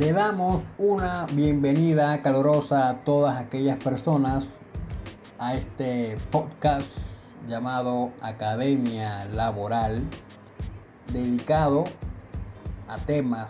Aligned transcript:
Le 0.00 0.14
damos 0.14 0.62
una 0.78 1.26
bienvenida 1.34 2.22
calurosa 2.22 2.88
a 2.88 3.04
todas 3.04 3.36
aquellas 3.36 3.76
personas 3.84 4.48
a 5.38 5.52
este 5.52 6.16
podcast 6.30 6.88
llamado 7.46 8.10
Academia 8.22 9.26
Laboral, 9.26 10.00
dedicado 11.12 11.84
a 12.88 12.96
temas 12.96 13.48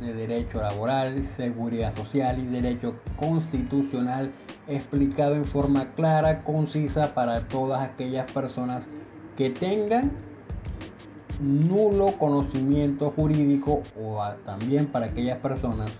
de 0.00 0.14
derecho 0.14 0.62
laboral, 0.62 1.28
seguridad 1.36 1.94
social 1.96 2.38
y 2.38 2.46
derecho 2.46 2.94
constitucional, 3.18 4.32
explicado 4.68 5.34
en 5.34 5.44
forma 5.44 5.92
clara, 5.92 6.44
concisa 6.44 7.12
para 7.12 7.46
todas 7.48 7.86
aquellas 7.86 8.32
personas 8.32 8.84
que 9.36 9.50
tengan 9.50 10.12
nulo 11.40 12.18
conocimiento 12.18 13.10
jurídico 13.10 13.82
o 14.00 14.22
también 14.44 14.86
para 14.86 15.06
aquellas 15.06 15.38
personas 15.38 15.92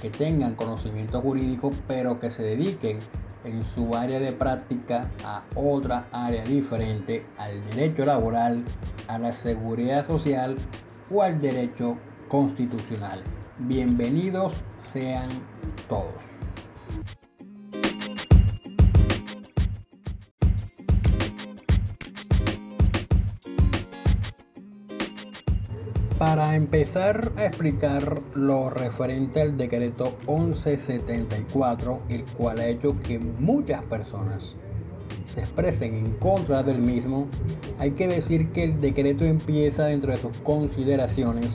que 0.00 0.10
tengan 0.10 0.54
conocimiento 0.54 1.20
jurídico 1.20 1.70
pero 1.86 2.18
que 2.18 2.30
se 2.30 2.42
dediquen 2.42 2.98
en 3.44 3.62
su 3.62 3.94
área 3.94 4.20
de 4.20 4.32
práctica 4.32 5.10
a 5.24 5.42
otra 5.54 6.06
área 6.12 6.44
diferente 6.44 7.24
al 7.38 7.64
derecho 7.70 8.04
laboral, 8.04 8.64
a 9.08 9.18
la 9.18 9.32
seguridad 9.32 10.06
social 10.06 10.56
o 11.10 11.22
al 11.22 11.40
derecho 11.40 11.96
constitucional. 12.28 13.22
Bienvenidos 13.58 14.54
sean 14.92 15.28
todos. 15.88 16.41
Para 26.22 26.54
empezar 26.54 27.32
a 27.36 27.46
explicar 27.46 28.16
lo 28.36 28.70
referente 28.70 29.42
al 29.42 29.56
decreto 29.56 30.16
1174, 30.28 32.02
el 32.10 32.22
cual 32.22 32.60
ha 32.60 32.68
hecho 32.68 32.94
que 33.00 33.18
muchas 33.18 33.82
personas 33.82 34.54
se 35.34 35.40
expresen 35.40 35.94
en 35.94 36.12
contra 36.18 36.62
del 36.62 36.78
mismo, 36.78 37.26
hay 37.80 37.90
que 37.90 38.06
decir 38.06 38.52
que 38.52 38.62
el 38.62 38.80
decreto 38.80 39.24
empieza 39.24 39.86
dentro 39.86 40.12
de 40.12 40.18
sus 40.18 40.36
consideraciones 40.44 41.48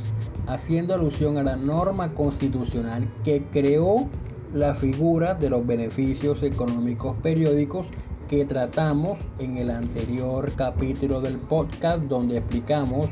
haciendo 0.48 0.96
alusión 0.96 1.38
a 1.38 1.44
la 1.44 1.56
norma 1.56 2.14
constitucional 2.14 3.08
que 3.24 3.44
creó 3.54 4.10
la 4.54 4.76
figura 4.76 5.34
de 5.34 5.50
los 5.50 5.66
beneficios 5.66 6.44
económicos 6.44 7.18
periódicos 7.20 7.86
que 8.28 8.44
tratamos 8.44 9.18
en 9.40 9.60
el 9.60 9.70
anterior 9.70 10.52
capítulo 10.58 11.22
del 11.22 11.38
podcast 11.38 12.04
donde 12.04 12.40
explicamos 12.40 13.08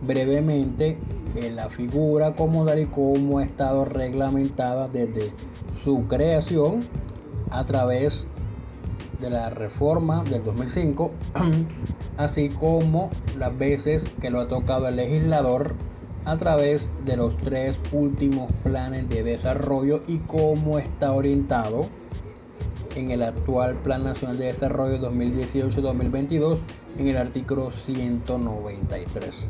brevemente 0.00 0.98
la 1.42 1.68
figura 1.68 2.34
como 2.34 2.64
tal 2.64 2.80
y 2.80 2.86
cómo 2.86 3.38
ha 3.38 3.44
estado 3.44 3.84
reglamentada 3.84 4.88
desde 4.88 5.32
su 5.82 6.06
creación 6.06 6.80
a 7.50 7.64
través 7.66 8.24
de 9.20 9.30
la 9.30 9.50
reforma 9.50 10.22
del 10.24 10.44
2005, 10.44 11.10
así 12.16 12.48
como 12.50 13.10
las 13.38 13.56
veces 13.56 14.04
que 14.20 14.30
lo 14.30 14.40
ha 14.40 14.48
tocado 14.48 14.88
el 14.88 14.96
legislador 14.96 15.74
a 16.24 16.36
través 16.36 16.88
de 17.04 17.16
los 17.16 17.36
tres 17.36 17.78
últimos 17.92 18.50
planes 18.62 19.08
de 19.08 19.22
desarrollo 19.22 20.02
y 20.06 20.18
cómo 20.18 20.78
está 20.78 21.12
orientado 21.12 21.86
en 22.96 23.10
el 23.10 23.22
actual 23.22 23.74
Plan 23.76 24.04
Nacional 24.04 24.38
de 24.38 24.46
Desarrollo 24.46 24.98
2018-2022 25.10 26.58
en 26.98 27.08
el 27.08 27.16
artículo 27.16 27.72
193. 27.86 29.48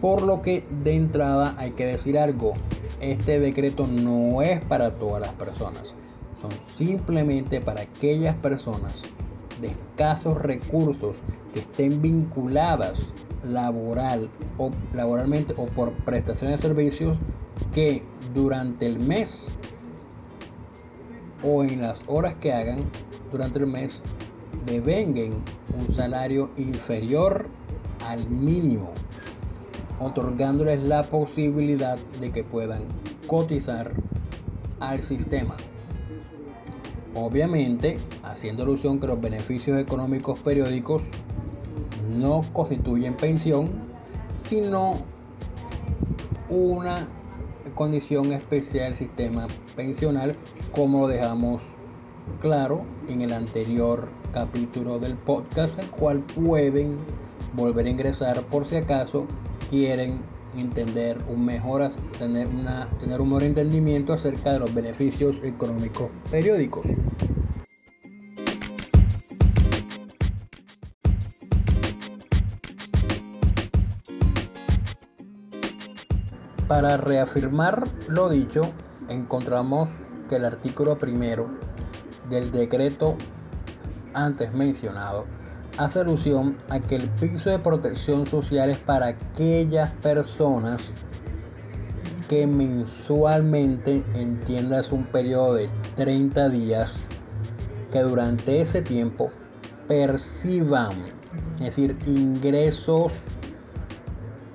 Por 0.00 0.22
lo 0.22 0.42
que 0.42 0.64
de 0.84 0.94
entrada 0.94 1.54
hay 1.58 1.72
que 1.72 1.86
decir 1.86 2.18
algo, 2.18 2.52
este 3.00 3.40
decreto 3.40 3.86
no 3.86 4.42
es 4.42 4.64
para 4.64 4.92
todas 4.92 5.20
las 5.20 5.32
personas, 5.32 5.94
son 6.40 6.50
simplemente 6.76 7.60
para 7.60 7.82
aquellas 7.82 8.36
personas 8.36 8.92
de 9.60 9.68
escasos 9.68 10.40
recursos 10.40 11.16
que 11.52 11.60
estén 11.60 12.00
vinculadas 12.00 13.00
laboral 13.44 14.28
o 14.56 14.70
laboralmente 14.94 15.54
o 15.56 15.66
por 15.66 15.92
prestación 15.92 16.52
de 16.52 16.58
servicios 16.58 17.16
que 17.74 18.02
durante 18.34 18.86
el 18.86 18.98
mes 18.98 19.40
o 21.42 21.62
en 21.62 21.82
las 21.82 22.00
horas 22.06 22.34
que 22.36 22.52
hagan 22.52 22.78
durante 23.30 23.58
el 23.58 23.66
mes 23.66 24.00
devenguen 24.66 25.34
un 25.78 25.94
salario 25.94 26.50
inferior 26.56 27.46
al 28.06 28.28
mínimo, 28.28 28.92
otorgándoles 30.00 30.82
la 30.82 31.02
posibilidad 31.02 31.98
de 32.20 32.30
que 32.30 32.44
puedan 32.44 32.82
cotizar 33.26 33.92
al 34.80 35.02
sistema. 35.02 35.56
Obviamente, 37.14 37.98
haciendo 38.22 38.62
alusión 38.62 39.00
que 39.00 39.06
los 39.06 39.20
beneficios 39.20 39.80
económicos 39.80 40.40
periódicos 40.40 41.02
no 42.16 42.42
constituyen 42.52 43.14
pensión, 43.14 43.70
sino 44.48 44.94
una 46.48 47.08
condición 47.74 48.32
especial 48.32 48.90
del 48.90 48.98
sistema 48.98 49.46
pensional, 49.76 50.36
como 50.72 51.02
lo 51.02 51.08
dejamos 51.08 51.60
claro 52.40 52.84
en 53.08 53.22
el 53.22 53.32
anterior 53.32 54.08
capítulo 54.32 54.98
del 54.98 55.14
podcast, 55.14 55.78
el 55.78 55.88
cual 55.88 56.20
pueden 56.20 56.98
volver 57.54 57.86
a 57.86 57.90
ingresar 57.90 58.42
por 58.42 58.66
si 58.66 58.76
acaso 58.76 59.26
quieren 59.70 60.20
entender 60.56 61.18
un 61.28 61.44
mejor 61.44 61.90
tener 62.18 62.46
una 62.46 62.88
tener 63.00 63.20
un 63.20 63.28
mejor 63.28 63.44
entendimiento 63.44 64.12
acerca 64.12 64.52
de 64.52 64.60
los 64.60 64.74
beneficios 64.74 65.36
económicos 65.42 66.10
periódicos. 66.30 66.86
Para 76.66 76.98
reafirmar 76.98 77.88
lo 78.08 78.28
dicho, 78.28 78.60
encontramos 79.08 79.88
que 80.28 80.36
el 80.36 80.44
artículo 80.44 80.98
primero 80.98 81.48
del 82.28 82.50
decreto 82.50 83.16
antes 84.14 84.52
mencionado 84.52 85.26
hace 85.78 86.00
alusión 86.00 86.56
a 86.68 86.80
que 86.80 86.96
el 86.96 87.08
piso 87.08 87.50
de 87.50 87.58
protección 87.58 88.26
social 88.26 88.70
es 88.70 88.78
para 88.78 89.06
aquellas 89.06 89.90
personas 89.94 90.92
que 92.28 92.46
mensualmente, 92.46 94.02
entiendas 94.14 94.92
un 94.92 95.04
periodo 95.04 95.54
de 95.54 95.70
30 95.96 96.48
días, 96.50 96.92
que 97.90 98.00
durante 98.00 98.60
ese 98.60 98.82
tiempo 98.82 99.30
perciban, 99.86 100.92
es 101.54 101.60
decir, 101.60 101.96
ingresos 102.06 103.12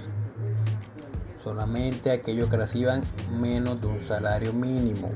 Solamente 1.42 2.10
aquellos 2.10 2.48
que 2.48 2.56
reciban 2.56 3.02
menos 3.30 3.80
de 3.80 3.86
un 3.88 4.06
salario 4.06 4.52
mínimo. 4.52 5.10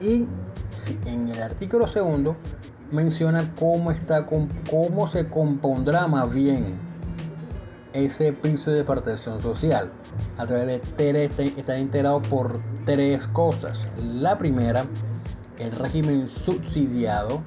Y 0.00 0.26
en 1.06 1.28
el 1.28 1.42
artículo 1.42 1.88
segundo 1.88 2.36
menciona 2.90 3.50
cómo 3.58 3.90
está 3.90 4.26
cómo 4.26 5.08
se 5.08 5.28
compondrá 5.28 6.06
más 6.06 6.32
bien 6.32 6.74
ese 7.92 8.32
piso 8.32 8.70
de 8.70 8.84
protección 8.84 9.40
social 9.40 9.90
a 10.36 10.46
través 10.46 10.66
de 10.66 10.78
tres 10.96 11.56
está 11.56 11.78
integrado 11.78 12.20
por 12.22 12.56
tres 12.84 13.26
cosas 13.28 13.88
la 13.96 14.36
primera 14.36 14.84
el 15.58 15.72
régimen 15.72 16.28
subsidiado 16.28 17.42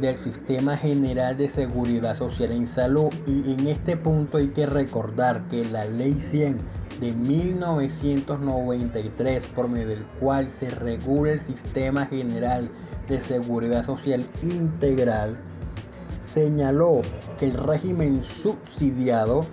del 0.00 0.16
Sistema 0.18 0.76
General 0.76 1.36
de 1.36 1.48
Seguridad 1.48 2.16
Social 2.16 2.52
en 2.52 2.68
Salud. 2.68 3.12
Y 3.26 3.52
en 3.52 3.66
este 3.66 3.96
punto 3.96 4.38
hay 4.38 4.46
que 4.48 4.66
recordar 4.66 5.42
que 5.50 5.64
la 5.64 5.84
Ley 5.84 6.20
100 6.20 6.58
de 7.00 7.12
1993 7.12 9.42
por 9.54 9.68
medio 9.68 9.88
del 9.88 10.04
cual 10.20 10.48
se 10.58 10.70
regula 10.70 11.32
el 11.32 11.40
Sistema 11.40 12.06
General 12.06 12.70
de 13.08 13.20
Seguridad 13.20 13.84
Social 13.84 14.24
Integral 14.42 15.36
señaló 16.32 17.02
que 17.38 17.46
el 17.46 17.54
régimen 17.54 18.22
subsidiado 18.42 19.44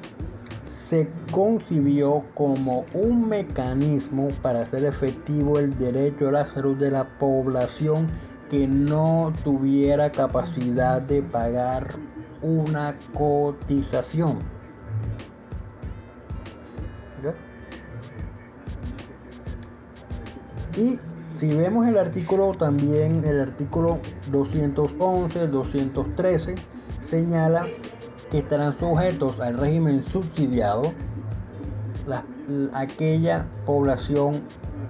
se 0.66 1.08
concibió 1.32 2.24
como 2.34 2.84
un 2.94 3.30
mecanismo 3.30 4.28
para 4.42 4.62
hacer 4.62 4.84
efectivo 4.84 5.60
el 5.60 5.78
derecho 5.78 6.28
a 6.28 6.34
la 6.34 6.46
salud 6.46 6.76
de 6.76 6.92
la 6.92 7.08
población 7.20 8.10
que 8.50 8.68
no 8.68 9.34
tuviera 9.44 10.12
capacidad 10.12 11.02
de 11.02 11.22
pagar 11.22 11.96
una 12.42 12.96
cotización. 13.14 14.40
Y 20.76 21.00
si 21.40 21.56
vemos 21.56 21.88
el 21.88 21.98
artículo 21.98 22.54
también, 22.54 23.24
el 23.26 23.42
artículo 23.42 24.00
211, 24.32 25.48
213, 25.48 26.56
señala 27.02 27.68
que 28.32 28.40
estarán 28.40 28.78
sujetos 28.80 29.40
al 29.40 29.58
régimen 29.58 30.04
subsidiado 30.04 30.94
aquella 32.74 33.46
población 33.66 34.42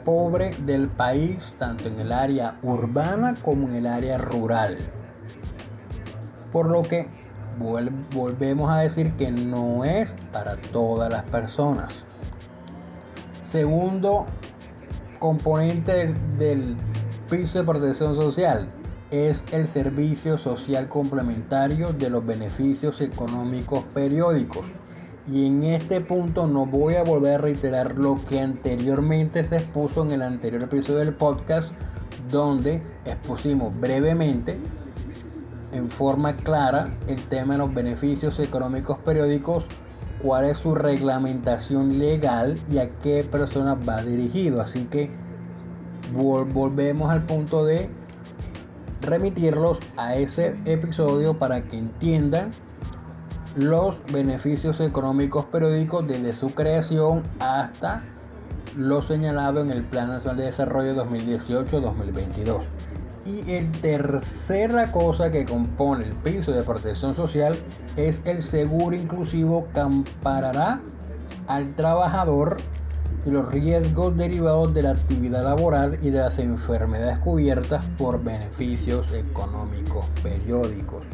pobre 0.03 0.51
del 0.65 0.87
país, 0.87 1.53
tanto 1.57 1.87
en 1.87 1.99
el 1.99 2.11
área 2.11 2.57
urbana 2.61 3.35
como 3.41 3.67
en 3.67 3.75
el 3.75 3.87
área 3.87 4.17
rural. 4.17 4.77
Por 6.51 6.69
lo 6.69 6.83
que 6.83 7.07
volvemos 8.13 8.71
a 8.71 8.79
decir 8.79 9.13
que 9.13 9.31
no 9.31 9.83
es 9.85 10.09
para 10.31 10.55
todas 10.57 11.11
las 11.11 11.23
personas. 11.23 11.93
Segundo 13.43 14.25
componente 15.19 16.13
del, 16.37 16.75
piso 17.29 17.59
de 17.59 17.63
protección 17.63 18.15
social 18.15 18.67
es 19.09 19.43
el 19.51 19.67
servicio 19.67 20.37
social 20.37 20.89
complementario 20.89 21.93
de 21.93 22.09
los 22.09 22.25
beneficios 22.25 22.99
económicos 22.99 23.83
periódicos. 23.93 24.65
Y 25.31 25.47
en 25.47 25.63
este 25.63 26.01
punto 26.01 26.47
no 26.47 26.65
voy 26.65 26.95
a 26.95 27.03
volver 27.03 27.35
a 27.35 27.37
reiterar 27.37 27.97
lo 27.97 28.15
que 28.27 28.41
anteriormente 28.41 29.47
se 29.47 29.55
expuso 29.55 30.03
en 30.03 30.11
el 30.11 30.21
anterior 30.21 30.63
episodio 30.63 30.99
del 30.99 31.13
podcast, 31.13 31.71
donde 32.29 32.81
expusimos 33.05 33.77
brevemente, 33.79 34.57
en 35.71 35.89
forma 35.89 36.35
clara, 36.35 36.89
el 37.07 37.21
tema 37.23 37.53
de 37.53 37.59
los 37.59 37.73
beneficios 37.73 38.37
económicos 38.39 38.99
periódicos 38.99 39.65
cuál 40.23 40.45
es 40.45 40.57
su 40.57 40.73
reglamentación 40.73 41.99
legal 41.99 42.57
y 42.71 42.77
a 42.77 42.89
qué 43.01 43.23
personas 43.29 43.77
va 43.87 44.01
dirigido. 44.01 44.61
Así 44.61 44.85
que 44.85 45.09
volvemos 46.13 47.11
al 47.11 47.23
punto 47.23 47.65
de 47.65 47.89
remitirlos 49.01 49.79
a 49.97 50.15
ese 50.15 50.55
episodio 50.65 51.33
para 51.33 51.61
que 51.63 51.77
entiendan 51.77 52.51
los 53.55 53.95
beneficios 54.11 54.79
económicos 54.79 55.45
periódicos 55.45 56.07
desde 56.07 56.33
su 56.33 56.53
creación 56.53 57.23
hasta 57.39 58.03
lo 58.77 59.03
señalado 59.03 59.61
en 59.61 59.69
el 59.69 59.83
Plan 59.83 60.07
Nacional 60.07 60.37
de 60.37 60.45
Desarrollo 60.45 60.95
2018-2022. 61.05 62.61
Y 63.25 63.51
el 63.51 63.71
tercera 63.71 64.91
cosa 64.91 65.31
que 65.31 65.45
compone 65.45 66.05
el 66.05 66.13
piso 66.13 66.51
de 66.51 66.63
protección 66.63 67.15
social 67.15 67.55
es 67.95 68.21
el 68.25 68.43
seguro 68.43 68.95
inclusivo 68.95 69.67
que 69.73 69.79
amparará 69.79 70.81
al 71.47 71.73
trabajador 71.75 72.57
y 73.25 73.29
los 73.29 73.47
riesgos 73.49 74.17
derivados 74.17 74.73
de 74.73 74.81
la 74.81 74.91
actividad 74.91 75.43
laboral 75.43 75.99
y 76.01 76.09
de 76.09 76.19
las 76.19 76.37
enfermedades 76.39 77.19
cubiertas 77.19 77.85
por 77.97 78.21
beneficios 78.21 79.13
económicos 79.13 80.05
periódicos. 80.21 81.05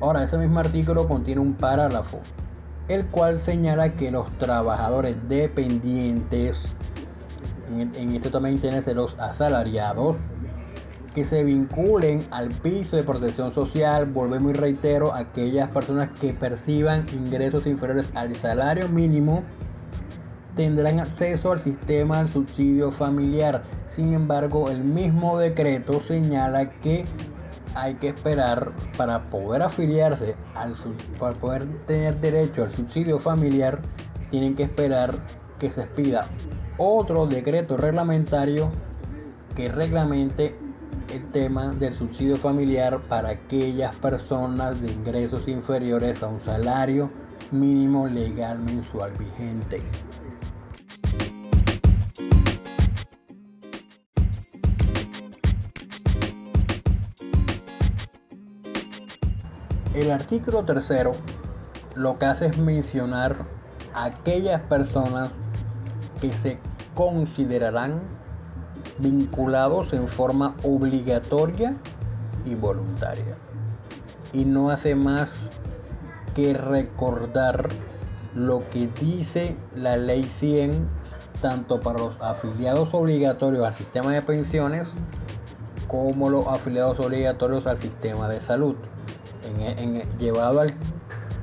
Ahora, 0.00 0.24
ese 0.24 0.38
mismo 0.38 0.60
artículo 0.60 1.08
contiene 1.08 1.40
un 1.40 1.54
párrafo, 1.54 2.20
el 2.88 3.06
cual 3.06 3.40
señala 3.40 3.94
que 3.94 4.10
los 4.10 4.30
trabajadores 4.38 5.16
dependientes, 5.28 6.62
en, 7.68 7.92
en 7.94 8.14
este 8.14 8.30
también 8.30 8.60
tiene 8.60 8.82
los 8.94 9.18
asalariados, 9.18 10.16
que 11.14 11.24
se 11.24 11.42
vinculen 11.42 12.24
al 12.30 12.48
piso 12.48 12.96
de 12.96 13.02
protección 13.02 13.52
social, 13.52 14.06
volvemos 14.06 14.50
y 14.50 14.54
reitero, 14.54 15.14
aquellas 15.14 15.68
personas 15.70 16.10
que 16.20 16.32
perciban 16.32 17.06
ingresos 17.12 17.66
inferiores 17.66 18.06
al 18.14 18.34
salario 18.36 18.88
mínimo 18.88 19.42
tendrán 20.54 20.98
acceso 21.00 21.52
al 21.52 21.60
sistema 21.60 22.18
del 22.18 22.28
subsidio 22.28 22.90
familiar. 22.90 23.62
Sin 23.88 24.12
embargo, 24.12 24.70
el 24.70 24.82
mismo 24.82 25.38
decreto 25.38 26.00
señala 26.02 26.70
que 26.70 27.04
hay 27.74 27.94
que 27.94 28.08
esperar 28.08 28.72
para 28.96 29.22
poder 29.24 29.62
afiliarse 29.62 30.34
al 30.54 30.74
para 31.18 31.34
poder 31.34 31.66
tener 31.86 32.18
derecho 32.20 32.64
al 32.64 32.72
subsidio 32.72 33.18
familiar, 33.18 33.80
tienen 34.30 34.54
que 34.54 34.64
esperar 34.64 35.14
que 35.58 35.70
se 35.70 35.82
expida 35.82 36.26
otro 36.76 37.26
decreto 37.26 37.76
reglamentario 37.76 38.70
que 39.56 39.68
reglamente 39.68 40.54
el 41.12 41.24
tema 41.32 41.72
del 41.72 41.94
subsidio 41.94 42.36
familiar 42.36 43.00
para 43.00 43.30
aquellas 43.30 43.96
personas 43.96 44.80
de 44.80 44.92
ingresos 44.92 45.48
inferiores 45.48 46.22
a 46.22 46.28
un 46.28 46.40
salario 46.40 47.10
mínimo 47.50 48.06
legal 48.06 48.58
mensual 48.58 49.12
vigente. 49.18 49.80
Artículo 60.18 60.64
tercero 60.64 61.12
lo 61.94 62.18
que 62.18 62.26
hace 62.26 62.46
es 62.46 62.58
mencionar 62.58 63.36
a 63.94 64.06
aquellas 64.06 64.60
personas 64.62 65.30
que 66.20 66.32
se 66.32 66.58
considerarán 66.94 68.00
vinculados 68.98 69.92
en 69.92 70.08
forma 70.08 70.56
obligatoria 70.64 71.76
y 72.44 72.56
voluntaria. 72.56 73.36
Y 74.32 74.44
no 74.44 74.70
hace 74.70 74.96
más 74.96 75.30
que 76.34 76.52
recordar 76.52 77.68
lo 78.34 78.68
que 78.70 78.88
dice 79.00 79.56
la 79.76 79.96
ley 79.96 80.24
100 80.24 80.88
tanto 81.40 81.80
para 81.80 82.00
los 82.00 82.20
afiliados 82.20 82.92
obligatorios 82.92 83.64
al 83.64 83.74
sistema 83.74 84.12
de 84.12 84.22
pensiones 84.22 84.88
como 85.86 86.28
los 86.28 86.48
afiliados 86.48 86.98
obligatorios 86.98 87.66
al 87.68 87.78
sistema 87.78 88.28
de 88.28 88.40
salud. 88.40 88.74
Llevado 90.18 90.60
al, 90.60 90.74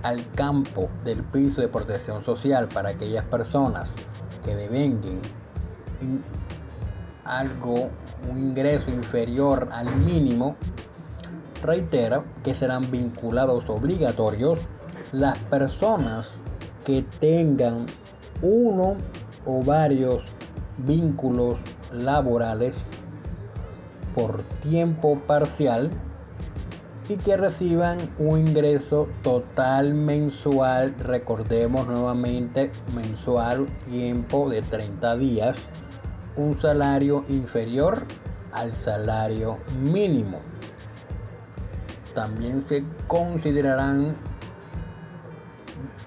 al 0.04 0.32
campo 0.32 0.90
del 1.04 1.24
piso 1.24 1.62
de 1.62 1.68
protección 1.68 2.24
social 2.24 2.68
para 2.68 2.90
aquellas 2.90 3.26
personas 3.26 3.94
que 4.44 4.56
devenguen 4.56 5.22
algo, 7.24 7.90
un 8.30 8.38
ingreso 8.38 8.92
inferior 8.92 9.70
al 9.72 9.94
mínimo, 9.98 10.56
reitera 11.64 12.24
que 12.44 12.54
serán 12.54 12.90
vinculados 12.92 13.68
obligatorios 13.68 14.60
las 15.12 15.38
personas 15.40 16.32
que 16.86 17.04
tengan 17.20 17.88
uno 18.42 18.96
o 19.46 19.64
varios 19.64 20.24
vínculos 20.78 21.60
laborales 21.92 22.76
por 24.14 24.44
tiempo 24.62 25.20
parcial 25.26 25.90
y 27.08 27.18
que 27.18 27.38
reciban 27.38 27.98
un 28.18 28.40
ingreso 28.40 29.08
total 29.22 29.94
mensual, 29.94 30.96
recordemos 31.00 31.88
nuevamente 31.88 32.72
mensual, 32.96 33.68
tiempo 33.90 34.50
de 34.50 34.62
30 34.62 35.18
días 35.18 35.58
un 36.36 36.60
salario 36.60 37.24
inferior 37.30 38.04
al 38.52 38.74
salario 38.74 39.58
mínimo. 39.80 40.40
También 42.14 42.62
se 42.62 42.84
considerarán 43.08 44.16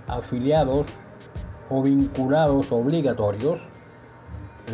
afiliados 0.07 0.87
o 1.71 1.83
vinculados 1.83 2.73
obligatorios 2.73 3.61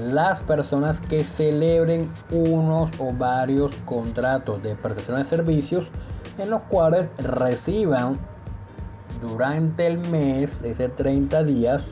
las 0.00 0.40
personas 0.40 0.99
que 1.00 1.23
celebren 1.23 2.11
unos 2.31 2.90
o 2.99 3.12
varios 3.12 3.75
contratos 3.85 4.62
de 4.62 4.75
prestación 4.75 5.19
de 5.19 5.25
servicios 5.25 5.88
en 6.38 6.50
los 6.50 6.62
cuales 6.62 7.09
reciban 7.19 8.19
durante 9.21 9.87
el 9.87 9.99
mes, 9.99 10.61
ese 10.62 10.88
30 10.88 11.45
días, 11.45 11.87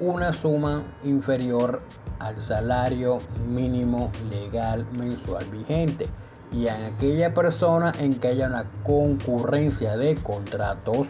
una 0.00 0.32
suma 0.32 0.84
inferior 1.02 1.80
al 2.18 2.40
salario 2.42 3.18
mínimo 3.48 4.10
legal 4.30 4.86
mensual 4.98 5.44
vigente. 5.46 6.06
Y 6.52 6.68
en 6.68 6.84
aquella 6.84 7.34
persona 7.34 7.92
en 7.98 8.14
que 8.14 8.28
haya 8.28 8.46
una 8.46 8.64
concurrencia 8.84 9.96
de 9.96 10.14
contratos 10.14 11.08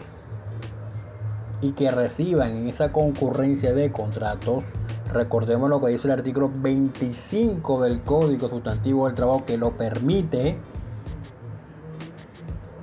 y 1.61 1.71
que 1.71 1.91
reciban 1.91 2.51
en 2.51 2.67
esa 2.67 2.91
concurrencia 2.91 3.73
de 3.73 3.91
contratos 3.91 4.65
recordemos 5.13 5.69
lo 5.69 5.79
que 5.79 5.91
dice 5.91 6.07
el 6.07 6.13
artículo 6.13 6.51
25 6.53 7.83
del 7.83 8.01
Código 8.01 8.49
Sustantivo 8.49 9.05
del 9.05 9.15
Trabajo 9.15 9.45
que 9.45 9.57
lo 9.57 9.71
permite 9.71 10.57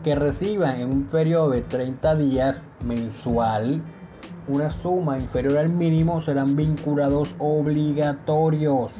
que 0.03 0.15
reciban 0.15 0.81
en 0.81 0.91
un 0.91 1.05
periodo 1.05 1.51
de 1.51 1.63
30 1.63 2.17
días 2.17 2.63
mensual 2.85 3.83
una 4.49 4.71
suma 4.71 5.19
inferior 5.19 5.59
al 5.59 5.69
mínimo 5.69 6.21
serán 6.21 6.57
vinculados 6.57 7.35
obligatorios 7.39 8.93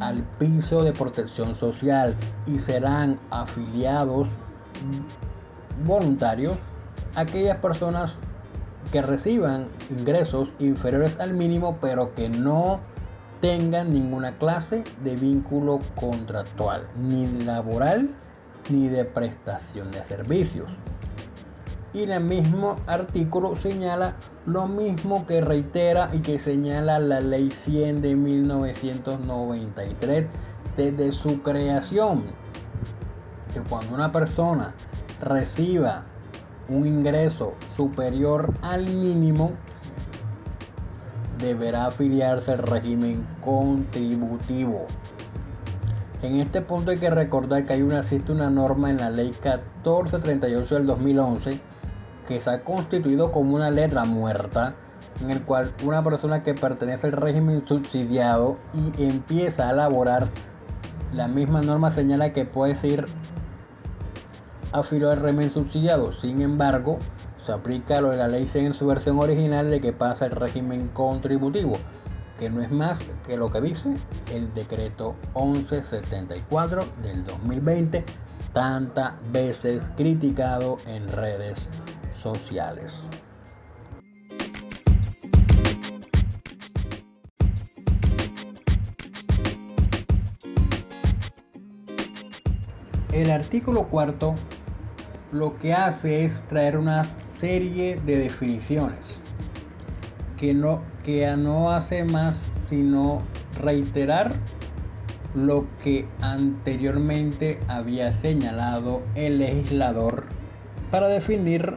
al 0.00 0.22
piso 0.38 0.82
de 0.82 0.92
protección 0.92 1.54
social 1.54 2.16
y 2.46 2.58
serán 2.58 3.18
afiliados 3.30 4.28
voluntarios 5.86 6.56
aquellas 7.14 7.58
personas 7.58 8.16
que 8.90 9.02
reciban 9.02 9.68
ingresos 9.90 10.52
inferiores 10.58 11.18
al 11.20 11.34
mínimo 11.34 11.78
pero 11.80 12.14
que 12.14 12.28
no 12.28 12.80
tengan 13.40 13.92
ninguna 13.92 14.32
clase 14.38 14.84
de 15.02 15.16
vínculo 15.16 15.80
contractual, 15.96 16.86
ni 16.96 17.26
laboral 17.44 18.10
ni 18.70 18.88
de 18.88 19.04
prestación 19.04 19.90
de 19.90 20.02
servicios. 20.04 20.70
Y 21.94 22.02
el 22.02 22.24
mismo 22.24 22.76
artículo 22.86 23.56
señala 23.56 24.14
lo 24.46 24.66
mismo 24.66 25.26
que 25.26 25.42
reitera 25.42 26.08
y 26.12 26.20
que 26.20 26.38
señala 26.38 26.98
la 26.98 27.20
ley 27.20 27.50
100 27.64 28.00
de 28.00 28.16
1993 28.16 30.26
desde 30.76 31.12
su 31.12 31.42
creación. 31.42 32.22
Que 33.52 33.60
cuando 33.60 33.94
una 33.94 34.10
persona 34.10 34.74
reciba 35.20 36.04
un 36.68 36.86
ingreso 36.86 37.52
superior 37.76 38.54
al 38.62 38.84
mínimo, 38.84 39.52
deberá 41.38 41.86
afiliarse 41.86 42.52
al 42.52 42.58
régimen 42.58 43.26
contributivo. 43.44 44.86
En 46.22 46.38
este 46.38 46.60
punto 46.60 46.92
hay 46.92 46.98
que 46.98 47.10
recordar 47.10 47.66
que 47.66 47.72
hay 47.72 47.82
una, 47.82 47.98
existe 47.98 48.30
una 48.30 48.48
norma 48.48 48.90
en 48.90 48.98
la 48.98 49.10
ley 49.10 49.30
1438 49.30 50.74
del 50.76 50.86
2011 50.86 51.60
que 52.28 52.40
se 52.40 52.48
ha 52.48 52.62
constituido 52.62 53.32
como 53.32 53.56
una 53.56 53.72
letra 53.72 54.04
muerta 54.04 54.76
en 55.20 55.32
el 55.32 55.42
cual 55.42 55.72
una 55.84 56.02
persona 56.04 56.44
que 56.44 56.54
pertenece 56.54 57.08
al 57.08 57.14
régimen 57.14 57.66
subsidiado 57.66 58.56
y 58.72 59.02
empieza 59.02 59.68
a 59.68 59.72
elaborar 59.72 60.28
la 61.12 61.26
misma 61.26 61.60
norma 61.60 61.90
señala 61.90 62.32
que 62.32 62.44
puede 62.44 62.76
ser 62.76 63.06
afiliado 64.70 65.12
al 65.12 65.20
régimen 65.20 65.50
subsidiado. 65.50 66.12
Sin 66.12 66.40
embargo, 66.40 66.98
se 67.44 67.50
aplica 67.50 68.00
lo 68.00 68.10
de 68.10 68.18
la 68.18 68.28
ley 68.28 68.46
100 68.46 68.66
en 68.66 68.74
su 68.74 68.86
versión 68.86 69.18
original 69.18 69.70
de 69.70 69.80
que 69.80 69.92
pasa 69.92 70.26
el 70.26 70.32
régimen 70.32 70.86
contributivo 70.86 71.74
que 72.42 72.50
no 72.50 72.60
es 72.60 72.72
más 72.72 72.98
que 73.24 73.36
lo 73.36 73.52
que 73.52 73.60
dice 73.60 73.94
el 74.32 74.52
decreto 74.52 75.14
1174 75.36 76.84
del 77.00 77.24
2020, 77.24 78.04
tantas 78.52 79.12
veces 79.30 79.84
criticado 79.96 80.78
en 80.86 81.06
redes 81.06 81.68
sociales. 82.20 83.04
El 93.12 93.30
artículo 93.30 93.84
cuarto 93.84 94.34
lo 95.30 95.56
que 95.60 95.74
hace 95.74 96.24
es 96.24 96.40
traer 96.48 96.76
una 96.76 97.04
serie 97.38 98.00
de 98.04 98.18
definiciones 98.18 99.16
que 100.36 100.52
no, 100.52 100.82
que 101.04 101.36
no 101.36 101.70
hace 101.70 102.04
más 102.04 102.36
sino 102.68 103.22
reiterar 103.60 104.32
lo 105.34 105.66
que 105.82 106.06
anteriormente 106.20 107.58
había 107.68 108.12
señalado 108.20 109.02
el 109.14 109.38
legislador 109.38 110.24
para 110.90 111.08
definir 111.08 111.76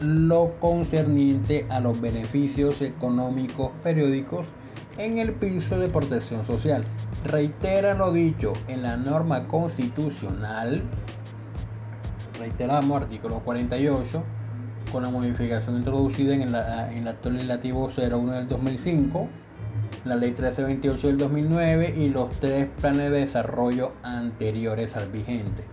lo 0.00 0.54
concerniente 0.58 1.64
a 1.68 1.78
los 1.80 2.00
beneficios 2.00 2.82
económicos 2.82 3.70
periódicos 3.82 4.46
en 4.98 5.18
el 5.18 5.32
piso 5.32 5.78
de 5.78 5.88
protección 5.88 6.44
social. 6.46 6.82
Reitera 7.24 7.94
lo 7.94 8.12
dicho 8.12 8.52
en 8.66 8.82
la 8.82 8.96
norma 8.96 9.46
constitucional, 9.46 10.82
reiteramos 12.38 13.02
artículo 13.02 13.40
48, 13.40 14.22
con 14.92 15.02
la 15.02 15.10
modificación 15.10 15.76
introducida 15.76 16.34
en, 16.34 16.42
el 16.42 17.08
acto 17.08 17.30
legislativo 17.30 17.90
01 17.96 18.32
del 18.32 18.46
2005, 18.46 19.28
la 20.04 20.16
ley 20.16 20.30
1328 20.30 21.06
del 21.06 21.18
2009 21.18 21.94
y 21.96 22.08
los 22.10 22.30
tres 22.38 22.68
planes 22.80 23.10
de 23.10 23.20
desarrollo 23.20 23.92
anteriores 24.02 24.94
al 24.94 25.08
vigente. 25.08 25.64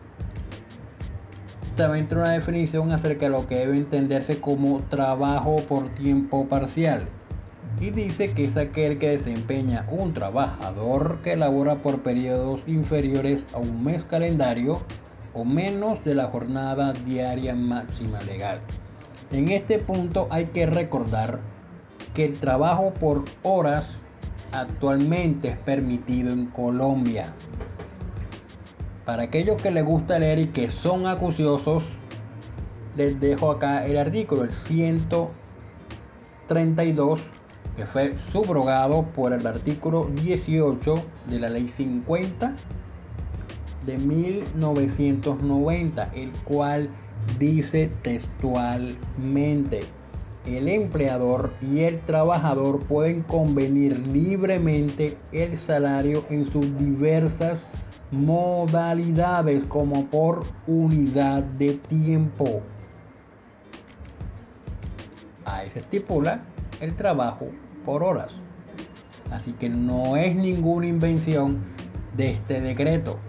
También 1.76 2.08
trae 2.08 2.22
una 2.22 2.32
definición 2.32 2.92
acerca 2.94 3.26
de 3.26 3.32
lo 3.32 3.46
que 3.46 3.58
debe 3.58 3.78
entenderse 3.78 4.40
como 4.40 4.80
trabajo 4.90 5.58
por 5.68 5.90
tiempo 5.90 6.48
parcial 6.48 7.08
y 7.82 7.92
dice 7.92 8.32
que 8.32 8.46
es 8.46 8.58
aquel 8.58 9.00
que 9.00 9.10
desempeña 9.10 9.86
un 9.92 10.14
trabajador 10.14 11.20
que 11.24 11.36
labora 11.36 11.76
por 11.76 12.02
periodos 12.02 12.62
inferiores 12.68 13.44
a 13.54 13.58
un 13.58 13.84
mes 13.84 14.04
calendario 14.06 14.82
o 15.34 15.46
menos 15.46 16.04
de 16.04 16.16
la 16.16 16.28
jornada 16.28 16.94
diaria 16.94 17.56
máxima 17.56 18.20
legal. 18.22 18.60
En 19.32 19.50
este 19.50 19.80
punto 19.80 20.28
hay 20.30 20.48
que 20.48 20.66
recordar 20.66 21.40
que 22.14 22.26
el 22.26 22.38
trabajo 22.40 22.94
por 23.00 23.24
horas 23.44 23.92
actualmente 24.52 25.48
es 25.50 25.58
permitido 25.58 26.32
en 26.32 26.48
Colombia. 26.48 27.34
Para 29.06 29.24
aquellos 29.24 29.62
que 29.62 29.72
les 29.72 29.86
gusta 29.86 30.20
leer 30.20 30.40
y 30.40 30.48
que 30.48 30.70
son 30.70 31.08
acuciosos, 31.08 31.84
les 32.96 33.20
dejo 33.20 33.52
acá 33.52 33.86
el 33.86 33.98
artículo, 33.98 34.44
el 34.44 34.52
132, 34.52 37.20
que 37.76 37.86
fue 37.86 38.16
subrogado 38.32 39.04
por 39.04 39.34
el 39.34 39.46
artículo 39.48 40.10
18 40.22 40.96
de 41.28 41.40
la 41.40 41.50
ley 41.50 41.68
50 41.70 42.54
de 43.86 43.98
1990, 43.98 46.12
el 46.16 46.32
cual 46.44 46.90
dice 47.38 47.90
textualmente, 48.02 49.82
el 50.46 50.68
empleador 50.68 51.54
y 51.62 51.82
el 51.82 52.00
trabajador 52.02 52.80
pueden 52.80 53.22
convenir 53.24 54.08
libremente 54.08 55.18
el 55.32 55.58
salario 55.58 56.26
en 56.30 56.50
sus 56.52 56.78
diversas 56.78 57.66
modalidades 58.12 59.64
como 59.66 60.06
por 60.06 60.44
unidad 60.66 61.44
de 61.44 61.74
tiempo. 61.74 62.62
Ahí 65.46 65.70
se 65.72 65.80
estipula 65.80 66.42
el 66.80 66.96
trabajo 66.96 67.50
por 67.86 68.04
horas. 68.04 68.42
Así 69.32 69.52
que 69.52 69.70
no 69.70 70.18
es 70.18 70.36
ninguna 70.36 70.88
invención 70.88 71.60
de 72.16 72.32
este 72.32 72.62
decreto 72.62 73.20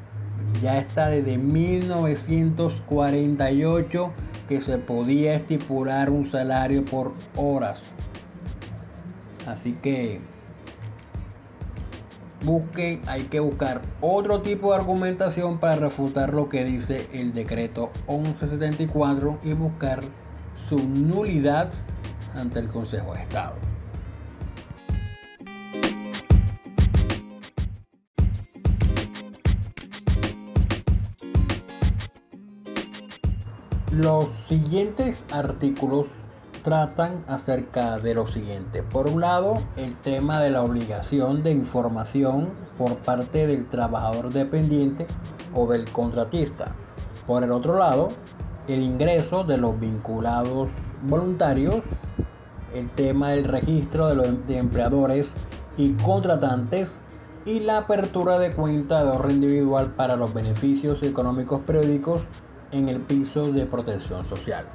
ya 0.62 0.78
está 0.78 1.08
desde 1.08 1.36
1948 1.38 4.12
que 4.48 4.60
se 4.60 4.78
podía 4.78 5.34
estipular 5.34 6.10
un 6.10 6.30
salario 6.30 6.84
por 6.84 7.14
horas. 7.36 7.82
Así 9.46 9.72
que 9.72 10.20
busquen, 12.44 13.00
hay 13.06 13.22
que 13.24 13.40
buscar 13.40 13.80
otro 14.00 14.42
tipo 14.42 14.72
de 14.72 14.78
argumentación 14.78 15.58
para 15.58 15.76
refutar 15.76 16.34
lo 16.34 16.48
que 16.48 16.64
dice 16.64 17.08
el 17.12 17.32
decreto 17.32 17.90
1174 18.08 19.38
y 19.44 19.52
buscar 19.52 20.00
su 20.68 20.78
nulidad 20.78 21.70
ante 22.34 22.58
el 22.60 22.68
Consejo 22.68 23.14
de 23.14 23.22
Estado. 23.22 23.69
Los 34.00 34.28
siguientes 34.48 35.22
artículos 35.30 36.06
tratan 36.64 37.22
acerca 37.28 37.98
de 37.98 38.14
lo 38.14 38.26
siguiente. 38.26 38.82
Por 38.82 39.06
un 39.08 39.20
lado, 39.20 39.58
el 39.76 39.94
tema 39.94 40.40
de 40.40 40.48
la 40.48 40.62
obligación 40.62 41.42
de 41.42 41.50
información 41.50 42.48
por 42.78 42.96
parte 42.96 43.46
del 43.46 43.68
trabajador 43.68 44.32
dependiente 44.32 45.06
o 45.54 45.70
del 45.70 45.86
contratista. 45.90 46.74
Por 47.26 47.44
el 47.44 47.52
otro 47.52 47.76
lado, 47.76 48.08
el 48.68 48.82
ingreso 48.82 49.44
de 49.44 49.58
los 49.58 49.78
vinculados 49.78 50.70
voluntarios, 51.02 51.82
el 52.72 52.88
tema 52.92 53.32
del 53.32 53.44
registro 53.44 54.06
de 54.06 54.14
los 54.14 54.28
empleadores 54.48 55.30
y 55.76 55.92
contratantes 55.92 56.90
y 57.44 57.60
la 57.60 57.76
apertura 57.76 58.38
de 58.38 58.52
cuenta 58.52 59.04
de 59.04 59.10
ahorro 59.10 59.30
individual 59.30 59.92
para 59.94 60.16
los 60.16 60.32
beneficios 60.32 61.02
económicos 61.02 61.60
periódicos 61.66 62.22
en 62.72 62.88
el 62.88 63.00
piso 63.00 63.52
de 63.52 63.66
protección 63.66 64.24
social. 64.24 64.66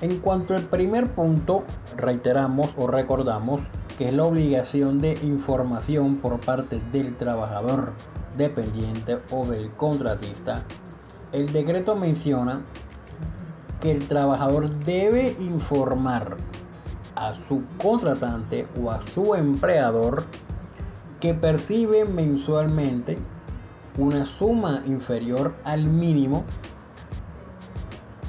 En 0.00 0.18
cuanto 0.20 0.54
al 0.54 0.62
primer 0.62 1.08
punto, 1.08 1.64
reiteramos 1.96 2.70
o 2.76 2.86
recordamos 2.86 3.60
que 3.98 4.08
es 4.08 4.14
la 4.14 4.24
obligación 4.24 5.00
de 5.00 5.14
información 5.24 6.18
por 6.18 6.38
parte 6.40 6.80
del 6.92 7.16
trabajador 7.16 7.94
dependiente 8.36 9.18
o 9.30 9.44
del 9.44 9.70
contratista. 9.72 10.62
El 11.32 11.52
decreto 11.52 11.96
menciona 11.96 12.60
que 13.80 13.90
el 13.90 14.06
trabajador 14.06 14.70
debe 14.70 15.36
informar 15.40 16.36
a 17.16 17.34
su 17.48 17.62
contratante 17.82 18.68
o 18.80 18.92
a 18.92 19.02
su 19.02 19.34
empleador 19.34 20.24
que 21.18 21.34
percibe 21.34 22.04
mensualmente 22.04 23.18
una 23.98 24.24
suma 24.24 24.82
inferior 24.86 25.54
al 25.64 25.84
mínimo 25.84 26.44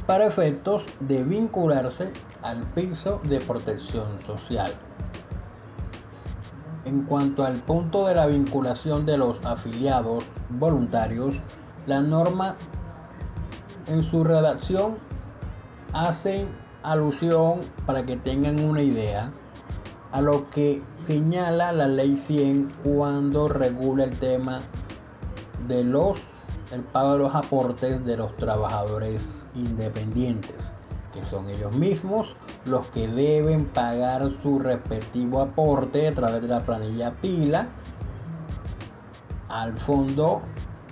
para 0.10 0.26
efectos 0.26 0.88
de 1.02 1.22
vincularse 1.22 2.12
al 2.42 2.64
piso 2.74 3.22
de 3.26 3.40
protección 3.42 4.08
social. 4.26 4.74
En 6.84 7.04
cuanto 7.04 7.46
al 7.46 7.58
punto 7.58 8.08
de 8.08 8.16
la 8.16 8.26
vinculación 8.26 9.06
de 9.06 9.20
los 9.20 9.40
afiliados 9.46 10.24
voluntarios, 10.50 11.36
la 11.86 12.02
norma 12.02 12.56
en 13.86 14.02
su 14.02 14.24
redacción 14.24 14.98
hace 15.94 16.48
alusión, 16.82 17.60
para 17.86 18.04
que 18.04 18.18
tengan 18.18 18.60
una 18.62 18.82
idea, 18.82 19.32
a 20.12 20.22
lo 20.22 20.48
que 20.48 20.82
señala 21.06 21.72
la 21.72 21.88
ley 21.88 22.18
100 22.26 22.68
cuando 22.84 23.48
regula 23.48 24.06
el 24.06 24.18
tema 24.18 24.58
de 25.68 25.84
los 25.84 26.20
el 26.72 26.82
pago 26.82 27.14
de 27.14 27.20
los 27.20 27.36
aportes 27.36 28.04
de 28.06 28.18
los 28.18 28.36
trabajadores 28.38 29.39
independientes, 29.60 30.56
que 31.14 31.24
son 31.26 31.50
ellos 31.50 31.74
mismos 31.74 32.36
los 32.66 32.88
que 32.88 33.08
deben 33.08 33.66
pagar 33.66 34.30
su 34.42 34.60
respectivo 34.60 35.42
aporte 35.42 36.08
a 36.08 36.14
través 36.14 36.42
de 36.42 36.48
la 36.48 36.62
planilla 36.62 37.12
pila 37.22 37.68
al 39.50 39.76
fondo 39.76 40.42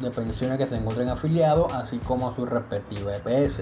de 0.01 0.11
pensiones 0.11 0.57
que 0.57 0.67
se 0.67 0.75
encuentren 0.75 1.09
afiliados, 1.09 1.73
así 1.73 1.97
como 1.99 2.29
a 2.29 2.35
su 2.35 2.45
respectivo 2.45 3.09
EPS. 3.09 3.61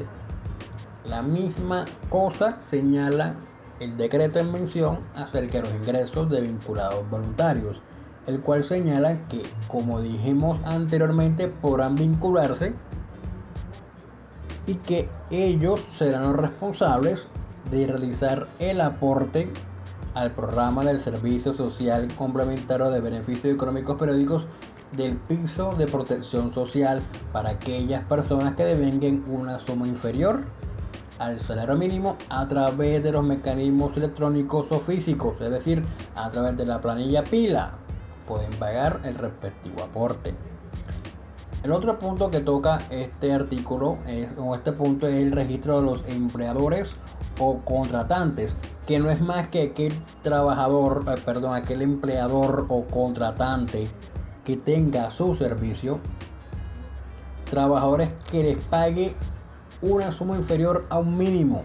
La 1.06 1.22
misma 1.22 1.86
cosa 2.10 2.62
señala 2.62 3.36
el 3.80 3.98
decreto 3.98 4.40
en 4.40 4.52
mención 4.52 5.00
acerca 5.16 5.60
de 5.60 5.62
los 5.62 5.74
ingresos 5.74 6.30
de 6.30 6.42
vinculados 6.42 7.08
voluntarios, 7.10 7.82
el 8.26 8.40
cual 8.40 8.64
señala 8.64 9.28
que, 9.28 9.44
como 9.68 10.02
dijimos 10.02 10.58
anteriormente, 10.66 11.48
podrán 11.48 11.96
vincularse 11.96 12.74
y 14.68 14.76
que 14.76 15.10
ellos 15.32 15.84
serán 15.98 16.24
los 16.24 16.36
responsables 16.36 17.28
de 17.72 17.88
realizar 17.88 18.48
el 18.60 18.82
aporte 18.82 19.52
al 20.14 20.32
programa 20.32 20.84
del 20.84 21.02
Servicio 21.02 21.54
Social 21.54 22.08
Complementario 22.18 22.90
de 22.90 23.02
Beneficios 23.02 23.54
Económicos 23.54 23.98
Periódicos 23.98 24.48
del 24.96 25.18
piso 25.18 25.72
de 25.72 25.88
protección 25.88 26.54
social 26.54 27.02
para 27.34 27.52
aquellas 27.52 28.06
personas 28.06 28.56
que 28.56 28.64
devenguen 28.64 29.26
una 29.30 29.60
suma 29.60 29.88
inferior 29.88 30.42
al 31.20 31.40
salario 31.42 31.76
mínimo 31.76 32.18
a 32.30 32.48
través 32.48 33.04
de 33.04 33.12
los 33.12 33.24
mecanismos 33.24 33.96
electrónicos 33.98 34.68
o 34.70 34.80
físicos, 34.80 35.40
es 35.42 35.52
decir, 35.52 35.84
a 36.16 36.30
través 36.30 36.58
de 36.58 36.66
la 36.66 36.82
planilla 36.82 37.24
pila, 37.24 37.72
pueden 38.28 38.52
pagar 38.52 39.02
el 39.04 39.16
respectivo 39.16 39.84
aporte. 39.84 40.34
El 41.66 41.72
otro 41.72 41.98
punto 41.98 42.30
que 42.30 42.42
toca 42.42 42.78
este 42.92 43.34
artículo 43.34 43.98
es, 44.06 44.30
o 44.38 44.54
este 44.54 44.72
punto 44.72 45.08
es 45.08 45.20
el 45.20 45.32
registro 45.32 45.80
de 45.80 45.86
los 45.88 46.04
empleadores 46.06 46.92
o 47.40 47.58
contratantes, 47.62 48.56
que 48.86 49.00
no 49.00 49.10
es 49.10 49.20
más 49.20 49.48
que 49.48 49.64
aquel 49.64 49.92
trabajador, 50.22 51.04
eh, 51.08 51.20
perdón, 51.26 51.56
aquel 51.56 51.82
empleador 51.82 52.68
o 52.70 52.84
contratante 52.84 53.88
que 54.46 54.58
tenga 54.58 55.10
su 55.10 55.34
servicio, 55.34 56.00
trabajadores 57.50 58.12
que 58.30 58.44
les 58.44 58.64
pague 58.66 59.16
una 59.82 60.12
suma 60.12 60.38
inferior 60.38 60.86
a 60.92 61.00
un 61.00 61.18
mínimo. 61.18 61.64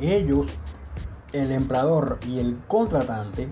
Ellos, 0.00 0.48
el 1.32 1.52
empleador 1.52 2.18
y 2.26 2.40
el 2.40 2.58
contratante, 2.66 3.48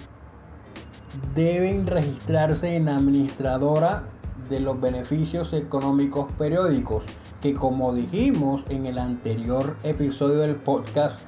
deben 1.36 1.86
registrarse 1.86 2.74
en 2.74 2.86
la 2.86 2.96
administradora 2.96 4.08
de 4.52 4.60
los 4.60 4.78
beneficios 4.78 5.54
económicos 5.54 6.30
periódicos, 6.36 7.04
que 7.40 7.54
como 7.54 7.94
dijimos 7.94 8.62
en 8.68 8.84
el 8.84 8.98
anterior 8.98 9.76
episodio 9.82 10.40
del 10.40 10.56
podcast, 10.56 11.18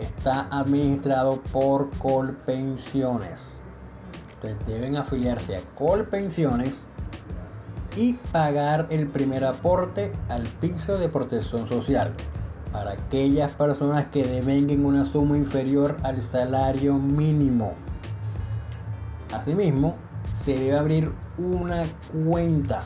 está 0.00 0.48
administrado 0.50 1.42
por 1.52 1.90
Colpensiones. 1.98 3.38
Entonces 4.36 4.66
deben 4.66 4.96
afiliarse 4.96 5.56
a 5.56 5.60
Colpensiones 5.74 6.72
y 7.94 8.14
pagar 8.32 8.86
el 8.88 9.06
primer 9.06 9.44
aporte 9.44 10.10
al 10.30 10.44
piso 10.44 10.96
de 10.96 11.10
protección 11.10 11.68
social 11.68 12.14
para 12.72 12.92
aquellas 12.92 13.52
personas 13.52 14.06
que 14.06 14.24
devenguen 14.24 14.86
una 14.86 15.04
suma 15.04 15.36
inferior 15.36 15.98
al 16.04 16.22
salario 16.22 16.94
mínimo. 16.94 17.72
Asimismo, 19.30 19.94
se 20.44 20.54
debe 20.54 20.76
abrir 20.76 21.10
una 21.38 21.84
cuenta 22.24 22.82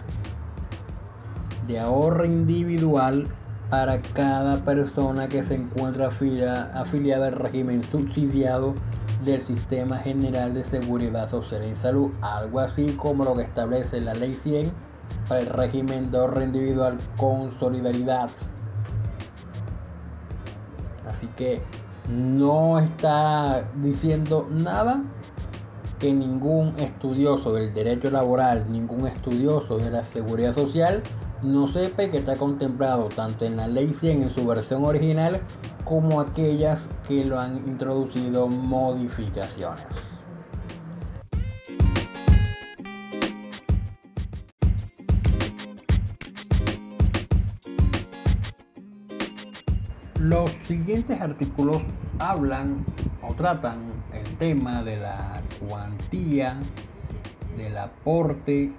de 1.66 1.81
ahorro 1.81 2.25
individual 2.25 3.27
para 3.71 4.01
cada 4.01 4.59
persona 4.59 5.29
que 5.29 5.42
se 5.42 5.55
encuentra 5.55 6.07
afiliada 6.07 7.27
al 7.27 7.33
régimen 7.33 7.83
subsidiado 7.83 8.75
del 9.25 9.42
Sistema 9.42 9.99
General 9.99 10.55
de 10.55 10.64
Seguridad 10.64 11.29
Social 11.31 11.64
y 11.64 11.75
Salud, 11.77 12.11
algo 12.21 12.61
así 12.61 12.92
como 12.92 13.25
lo 13.25 13.35
que 13.35 13.42
establece 13.42 14.01
la 14.01 14.14
Ley 14.14 14.35
100 14.35 14.71
para 15.29 15.40
el 15.40 15.47
régimen 15.49 16.11
de 16.11 16.19
ahorro 16.19 16.42
individual 16.42 16.99
con 17.16 17.53
solidaridad. 17.55 18.31
Así 21.09 21.27
que 21.37 21.61
no 22.09 22.79
está 22.79 23.64
diciendo 23.77 24.47
nada 24.51 25.03
que 25.99 26.13
ningún 26.13 26.75
estudioso 26.79 27.53
del 27.53 27.73
derecho 27.73 28.11
laboral, 28.11 28.71
ningún 28.71 29.07
estudioso 29.07 29.79
de 29.79 29.91
la 29.91 30.05
seguridad 30.05 30.55
social 30.55 31.03
no 31.43 31.69
sepa 31.69 32.09
que 32.11 32.19
está 32.19 32.37
contemplado 32.37 33.09
tanto 33.09 33.45
en 33.45 33.57
la 33.57 33.67
ley 33.67 33.93
100 33.93 34.23
en 34.23 34.31
su 34.31 34.47
versión 34.47 34.85
original 34.85 35.41
como 35.85 36.21
aquellas 36.21 36.87
que 37.07 37.25
lo 37.25 37.39
han 37.39 37.59
introducido 37.67 38.49
modificaciones. 38.49 39.87
Los 50.19 50.51
siguientes 50.67 51.21
artículos 51.21 51.83
hablan 52.19 52.85
tratan 53.35 53.93
el 54.12 54.37
tema 54.37 54.83
de 54.83 54.99
la 54.99 55.41
cuantía 55.61 56.57
del 57.57 57.79
aporte 57.79 58.73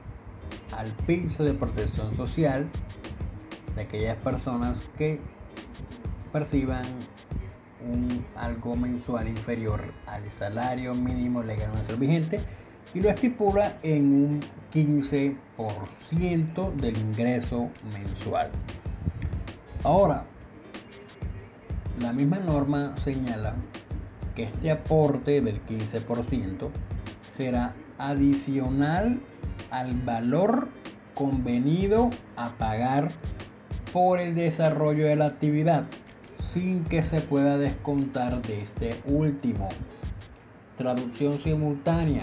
al 0.78 0.88
piso 1.06 1.44
de 1.44 1.54
protección 1.54 2.16
social 2.16 2.68
de 3.76 3.82
aquellas 3.82 4.18
personas 4.18 4.78
que 4.98 5.20
perciban 6.32 6.86
un 7.88 8.26
algo 8.36 8.76
mensual 8.76 9.28
inferior 9.28 9.82
al 10.06 10.24
salario 10.40 10.94
mínimo 10.94 11.44
legal 11.44 11.72
mensual 11.74 11.98
vigente 11.98 12.40
y 12.94 13.02
lo 13.02 13.10
estipula 13.10 13.78
en 13.84 14.14
un 14.14 14.40
15% 14.74 16.74
del 16.74 16.98
ingreso 16.98 17.70
mensual. 17.94 18.50
Ahora, 19.84 20.24
la 22.00 22.14
misma 22.14 22.38
norma 22.38 22.96
señala 22.98 23.56
que 24.38 24.44
este 24.44 24.70
aporte 24.70 25.42
del 25.42 25.60
15% 25.66 26.70
será 27.36 27.74
adicional 27.98 29.20
al 29.72 30.00
valor 30.02 30.68
convenido 31.16 32.12
a 32.36 32.50
pagar 32.50 33.10
por 33.92 34.20
el 34.20 34.36
desarrollo 34.36 35.08
de 35.08 35.16
la 35.16 35.26
actividad 35.26 35.86
sin 36.38 36.84
que 36.84 37.02
se 37.02 37.20
pueda 37.20 37.58
descontar 37.58 38.40
de 38.44 38.62
este 38.62 38.96
último. 39.08 39.70
Traducción 40.78 41.40
simultánea 41.40 42.22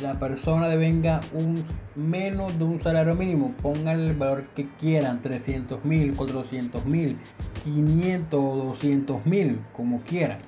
la 0.00 0.18
persona 0.18 0.68
devenga 0.68 1.20
un 1.32 1.62
menos 1.94 2.58
de 2.58 2.64
un 2.64 2.80
salario 2.80 3.14
mínimo, 3.14 3.52
pongan 3.62 4.00
el 4.00 4.14
valor 4.14 4.44
que 4.54 4.68
quieran, 4.80 5.20
300 5.20 5.84
mil, 5.84 6.14
400 6.14 6.86
mil, 6.86 7.18
500 7.64 8.40
o 8.40 8.56
200 8.56 9.26
mil, 9.26 9.60
como 9.74 10.00
quieran. 10.00 10.38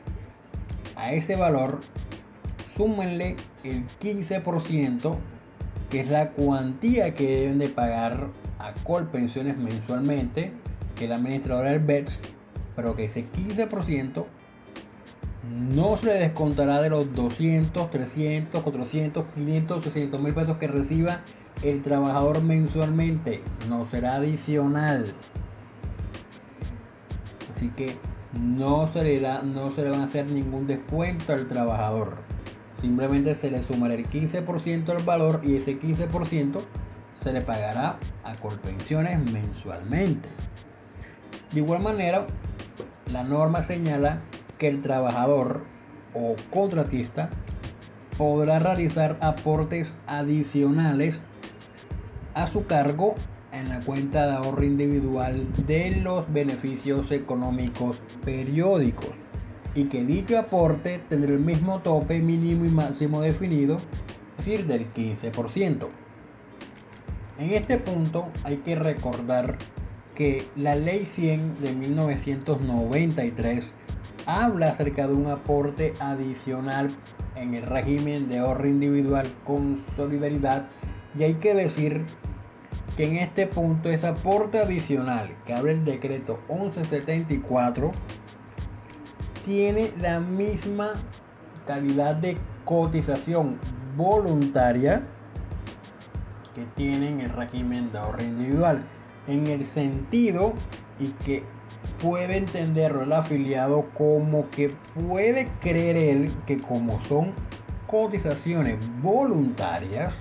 A 0.96 1.12
ese 1.12 1.36
valor, 1.36 1.80
súmenle 2.76 3.36
el 3.64 3.84
15%, 4.00 5.16
que 5.90 6.00
es 6.00 6.08
la 6.08 6.30
cuantía 6.30 7.14
que 7.14 7.36
deben 7.36 7.58
de 7.58 7.68
pagar 7.68 8.28
a 8.58 8.72
Colpensiones 8.84 9.56
mensualmente, 9.56 10.52
que 10.96 11.06
la 11.06 11.16
administradora 11.16 11.70
del 11.70 11.80
BETS, 11.80 12.18
pero 12.74 12.96
que 12.96 13.04
ese 13.04 13.26
15% 13.30 14.24
no 15.50 15.96
se 15.96 16.06
le 16.06 16.14
descontará 16.14 16.80
de 16.80 16.90
los 16.90 17.14
200, 17.14 17.90
300, 17.90 18.62
400, 18.62 19.24
500, 19.26 19.84
600 19.84 20.20
mil 20.20 20.34
pesos 20.34 20.56
que 20.56 20.66
reciba 20.66 21.20
el 21.62 21.82
trabajador 21.82 22.42
mensualmente. 22.42 23.42
No 23.68 23.86
será 23.90 24.16
adicional. 24.16 25.12
Así 27.54 27.68
que 27.68 27.96
no 28.38 28.86
se 28.88 29.02
le, 29.02 29.20
no 29.44 29.70
se 29.70 29.82
le 29.82 29.90
van 29.90 30.00
a 30.00 30.04
hacer 30.04 30.26
ningún 30.26 30.66
descuento 30.66 31.32
al 31.32 31.46
trabajador. 31.46 32.16
Simplemente 32.80 33.34
se 33.34 33.50
le 33.50 33.62
sumará 33.62 33.94
el 33.94 34.08
15% 34.08 34.88
al 34.90 35.02
valor 35.02 35.40
y 35.42 35.56
ese 35.56 35.80
15% 35.80 36.60
se 37.14 37.32
le 37.32 37.40
pagará 37.40 37.96
a 38.24 38.34
Colpensiones 38.34 39.18
mensualmente. 39.32 40.28
De 41.52 41.60
igual 41.60 41.82
manera, 41.82 42.26
la 43.12 43.24
norma 43.24 43.62
señala 43.62 44.20
que 44.58 44.68
el 44.68 44.82
trabajador 44.82 45.64
o 46.14 46.36
contratista 46.50 47.30
podrá 48.16 48.58
realizar 48.58 49.16
aportes 49.20 49.92
adicionales 50.06 51.20
a 52.34 52.46
su 52.46 52.66
cargo 52.66 53.14
en 53.58 53.68
la 53.68 53.80
cuenta 53.80 54.26
de 54.26 54.32
ahorro 54.34 54.64
individual 54.64 55.46
de 55.66 55.92
los 56.02 56.30
beneficios 56.32 57.10
económicos 57.10 58.00
periódicos 58.24 59.10
y 59.74 59.84
que 59.84 60.04
dicho 60.04 60.38
aporte 60.38 61.00
tendrá 61.08 61.32
el 61.32 61.40
mismo 61.40 61.80
tope 61.80 62.18
mínimo 62.18 62.64
y 62.64 62.68
máximo 62.68 63.20
definido, 63.20 63.76
es 64.38 64.46
decir, 64.46 64.66
del 64.66 64.86
15%. 64.86 65.86
En 67.38 67.50
este 67.50 67.78
punto 67.78 68.28
hay 68.44 68.56
que 68.58 68.74
recordar 68.74 69.58
que 70.14 70.46
la 70.56 70.74
ley 70.74 71.04
100 71.04 71.60
de 71.60 71.72
1993 71.74 73.70
habla 74.24 74.70
acerca 74.70 75.06
de 75.06 75.14
un 75.14 75.26
aporte 75.26 75.92
adicional 76.00 76.88
en 77.36 77.54
el 77.54 77.62
régimen 77.62 78.28
de 78.28 78.38
ahorro 78.38 78.66
individual 78.66 79.26
con 79.44 79.78
solidaridad 79.94 80.66
y 81.18 81.24
hay 81.24 81.34
que 81.34 81.54
decir 81.54 82.04
que 82.96 83.04
en 83.04 83.16
este 83.16 83.46
punto 83.46 83.90
ese 83.90 84.06
aporte 84.06 84.58
adicional 84.58 85.28
que 85.46 85.52
habla 85.52 85.72
el 85.72 85.84
decreto 85.84 86.38
1174 86.48 87.92
tiene 89.44 89.92
la 90.00 90.20
misma 90.20 90.92
calidad 91.66 92.16
de 92.16 92.36
cotización 92.64 93.58
voluntaria 93.96 95.02
que 96.54 96.64
tiene 96.74 97.10
en 97.10 97.20
el 97.20 97.30
régimen 97.30 97.92
de 97.92 97.98
ahorro 97.98 98.22
individual 98.22 98.80
en 99.26 99.46
el 99.48 99.66
sentido 99.66 100.54
y 100.98 101.08
que 101.24 101.44
puede 102.00 102.38
entenderlo 102.38 103.02
el 103.02 103.12
afiliado 103.12 103.86
como 103.94 104.48
que 104.50 104.74
puede 104.94 105.48
creer 105.60 105.96
él 105.96 106.32
que 106.46 106.58
como 106.58 107.00
son 107.04 107.32
cotizaciones 107.86 108.78
voluntarias, 109.00 110.14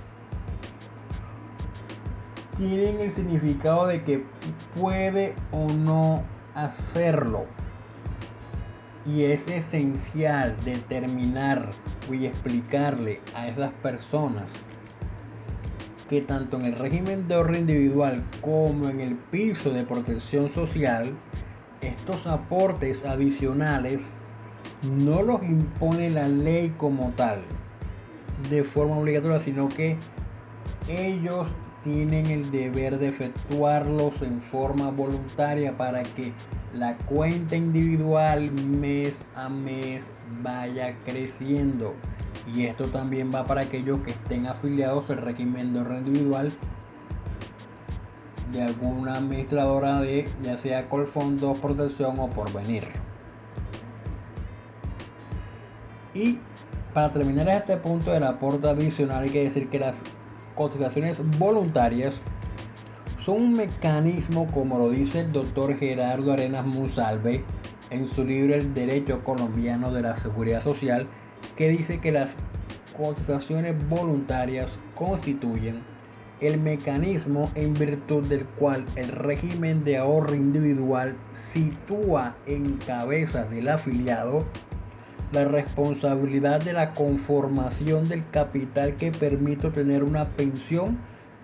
tienen 2.57 2.99
el 2.99 3.13
significado 3.13 3.87
de 3.87 4.03
que 4.03 4.23
puede 4.79 5.35
o 5.51 5.67
no 5.71 6.23
hacerlo. 6.53 7.45
Y 9.05 9.23
es 9.23 9.47
esencial 9.47 10.55
determinar 10.65 11.69
y 12.11 12.25
explicarle 12.25 13.21
a 13.35 13.47
esas 13.47 13.71
personas 13.73 14.51
que 16.09 16.21
tanto 16.21 16.57
en 16.57 16.65
el 16.67 16.75
régimen 16.75 17.27
de 17.27 17.35
ahorro 17.35 17.57
individual 17.57 18.23
como 18.41 18.89
en 18.89 18.99
el 18.99 19.15
piso 19.15 19.71
de 19.71 19.83
protección 19.83 20.49
social, 20.49 21.13
estos 21.81 22.25
aportes 22.27 23.03
adicionales 23.05 24.07
no 24.83 25.21
los 25.21 25.43
impone 25.43 26.09
la 26.09 26.27
ley 26.27 26.73
como 26.77 27.11
tal 27.15 27.41
de 28.49 28.63
forma 28.63 28.97
obligatoria, 28.97 29.39
sino 29.39 29.69
que 29.69 29.97
ellos 30.87 31.47
tienen 31.85 32.25
el 32.25 32.51
deber 32.51 32.97
de 32.97 33.07
efectuarlos 33.07 34.19
en 34.23 34.41
forma 34.41 34.89
voluntaria 34.89 35.77
para 35.77 36.01
que 36.01 36.33
la 36.75 36.95
cuenta 36.97 37.55
individual 37.55 38.51
mes 38.51 39.21
a 39.35 39.47
mes 39.47 40.09
vaya 40.41 40.95
creciendo. 41.05 41.93
Y 42.53 42.65
esto 42.65 42.87
también 42.87 43.31
va 43.33 43.45
para 43.45 43.61
aquellos 43.61 44.01
que 44.01 44.11
estén 44.11 44.47
afiliados 44.47 45.09
al 45.11 45.17
régimen 45.17 45.73
de 45.73 45.79
ahorro 45.79 45.97
individual 45.99 46.51
de 48.51 48.63
alguna 48.63 49.15
administradora 49.15 49.99
de 50.01 50.27
ya 50.43 50.57
sea 50.57 50.89
Colfondo, 50.89 51.53
Protección 51.53 52.19
o 52.19 52.29
Porvenir. 52.29 52.87
Y 56.15 56.39
para 56.95 57.11
terminar 57.11 57.47
este 57.49 57.77
punto 57.77 58.11
del 58.11 58.23
aporte 58.23 58.67
adicional 58.67 59.23
hay 59.23 59.29
que 59.29 59.43
decir 59.43 59.69
que 59.69 59.79
las 59.79 59.97
cotizaciones 60.55 61.17
voluntarias 61.37 62.21
son 63.19 63.41
un 63.41 63.53
mecanismo, 63.53 64.47
como 64.47 64.77
lo 64.77 64.89
dice 64.89 65.21
el 65.21 65.31
doctor 65.31 65.77
Gerardo 65.77 66.33
Arenas 66.33 66.65
Musalve 66.65 67.43
en 67.89 68.07
su 68.07 68.23
libro 68.23 68.55
El 68.55 68.73
Derecho 68.73 69.23
Colombiano 69.23 69.91
de 69.91 70.01
la 70.01 70.17
Seguridad 70.17 70.63
Social, 70.63 71.07
que 71.55 71.69
dice 71.69 71.99
que 71.99 72.11
las 72.11 72.35
cotizaciones 72.97 73.75
voluntarias 73.89 74.79
constituyen 74.95 75.81
el 76.41 76.59
mecanismo 76.59 77.49
en 77.55 77.73
virtud 77.73 78.25
del 78.27 78.45
cual 78.45 78.85
el 78.95 79.07
régimen 79.09 79.83
de 79.83 79.97
ahorro 79.97 80.35
individual 80.35 81.15
sitúa 81.33 82.35
en 82.45 82.77
cabeza 82.77 83.45
del 83.45 83.69
afiliado 83.69 84.45
la 85.35 85.43
responsabilidad 85.43 86.61
de 86.61 86.71
la 86.71 86.91
conformación 86.93 88.07
del 88.07 88.23
capital 88.31 88.95
que 88.95 89.11
permite 89.11 89.69
tener 89.69 90.01
una 90.01 90.25
pensión 90.29 90.97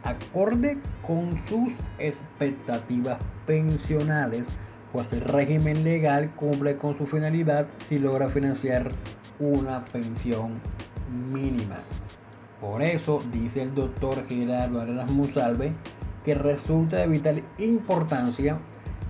acorde 0.04 0.78
con 1.06 1.38
sus 1.50 1.74
expectativas 2.00 3.20
pensionales, 3.46 4.46
pues 4.94 5.12
el 5.12 5.20
régimen 5.20 5.84
legal 5.84 6.32
cumple 6.36 6.78
con 6.78 6.98
su 6.98 7.06
finalidad 7.06 7.68
si 7.90 8.00
logra 8.00 8.30
financiar 8.30 8.90
una 9.40 9.84
pensión 9.84 10.62
mínima. 11.30 11.80
Por 12.62 12.82
eso 12.82 13.22
dice 13.34 13.62
el 13.62 13.76
doctor 13.76 14.26
Gerardo 14.26 14.80
Arenas 14.80 15.12
Musalve 15.12 15.74
que 16.24 16.34
resulta 16.34 16.98
de 16.98 17.08
vital 17.08 17.44
importancia 17.58 18.58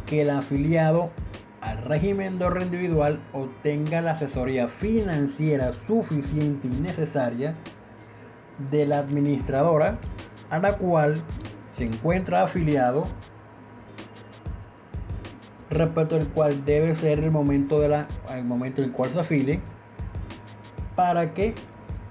que 0.08 0.24
el 0.24 0.32
afiliado 0.32 1.12
al 1.62 1.78
régimen 1.84 2.40
de 2.40 2.46
ahorro 2.46 2.64
individual 2.64 3.20
obtenga 3.34 4.02
la 4.02 4.12
asesoría 4.12 4.68
financiera 4.68 5.74
suficiente 5.74 6.68
y 6.68 6.72
necesaria 6.72 7.56
de 8.72 8.86
la 8.86 9.00
administradora 9.00 9.98
a 10.50 10.60
la 10.60 10.78
cual 10.78 11.22
se 11.76 11.86
encuentra 11.86 12.44
afiliado 12.44 13.06
respecto 15.70 16.16
al 16.16 16.28
cual 16.28 16.66
debe 16.66 16.96
ser 16.96 17.20
el 17.20 17.32
momento 17.32 17.80
de 17.80 18.06
el 18.32 18.44
momento 18.44 18.82
en 18.82 18.90
el 18.90 18.94
cual 18.94 19.12
se 19.12 19.20
afile 19.20 19.60
para 20.96 21.34
que 21.34 21.56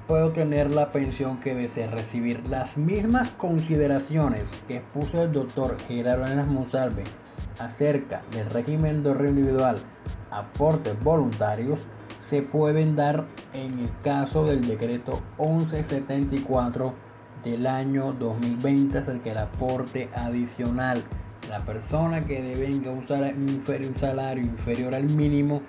pueda 0.06 0.26
obtener 0.26 0.70
la 0.70 0.90
pensión 0.90 1.38
que 1.38 1.54
desee 1.54 1.86
recibir. 1.86 2.44
Las 2.48 2.76
mismas 2.76 3.30
consideraciones 3.30 4.42
que 4.66 4.78
expuso 4.78 5.22
el 5.22 5.30
doctor 5.30 5.76
Gerardo 5.86 6.24
Arenas 6.24 6.48
Monsalve 6.48 7.04
acerca 7.60 8.22
del 8.32 8.48
régimen 8.50 9.02
de 9.02 9.10
ahorro 9.10 9.28
individual, 9.28 9.78
aportes 10.30 10.98
voluntarios, 11.02 11.84
se 12.20 12.42
pueden 12.42 12.96
dar 12.96 13.24
en 13.54 13.78
el 13.78 13.90
caso 14.02 14.44
del 14.44 14.66
decreto 14.66 15.20
1174 15.38 16.94
del 17.44 17.66
año 17.66 18.12
2020 18.12 18.98
acerca 18.98 19.30
del 19.30 19.38
aporte 19.38 20.08
adicional. 20.14 21.02
La 21.48 21.60
persona 21.60 22.24
que 22.24 22.42
devenga 22.42 22.90
un 22.90 23.04
salario 23.06 24.44
inferior 24.44 24.94
al 24.94 25.04
mínimo 25.04 25.62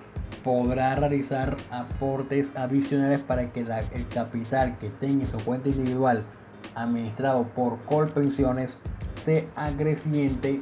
podrá 0.43 0.95
realizar 0.95 1.57
aportes 1.71 2.51
adicionales 2.55 3.19
para 3.19 3.51
que 3.51 3.61
el 3.61 4.07
capital 4.09 4.77
que 4.77 4.89
tenga 4.89 5.25
en 5.25 5.31
su 5.31 5.43
cuenta 5.43 5.69
individual 5.69 6.23
administrado 6.75 7.43
por 7.55 7.79
Colpensiones 7.85 8.77
se 9.23 9.47
agresiente 9.55 10.61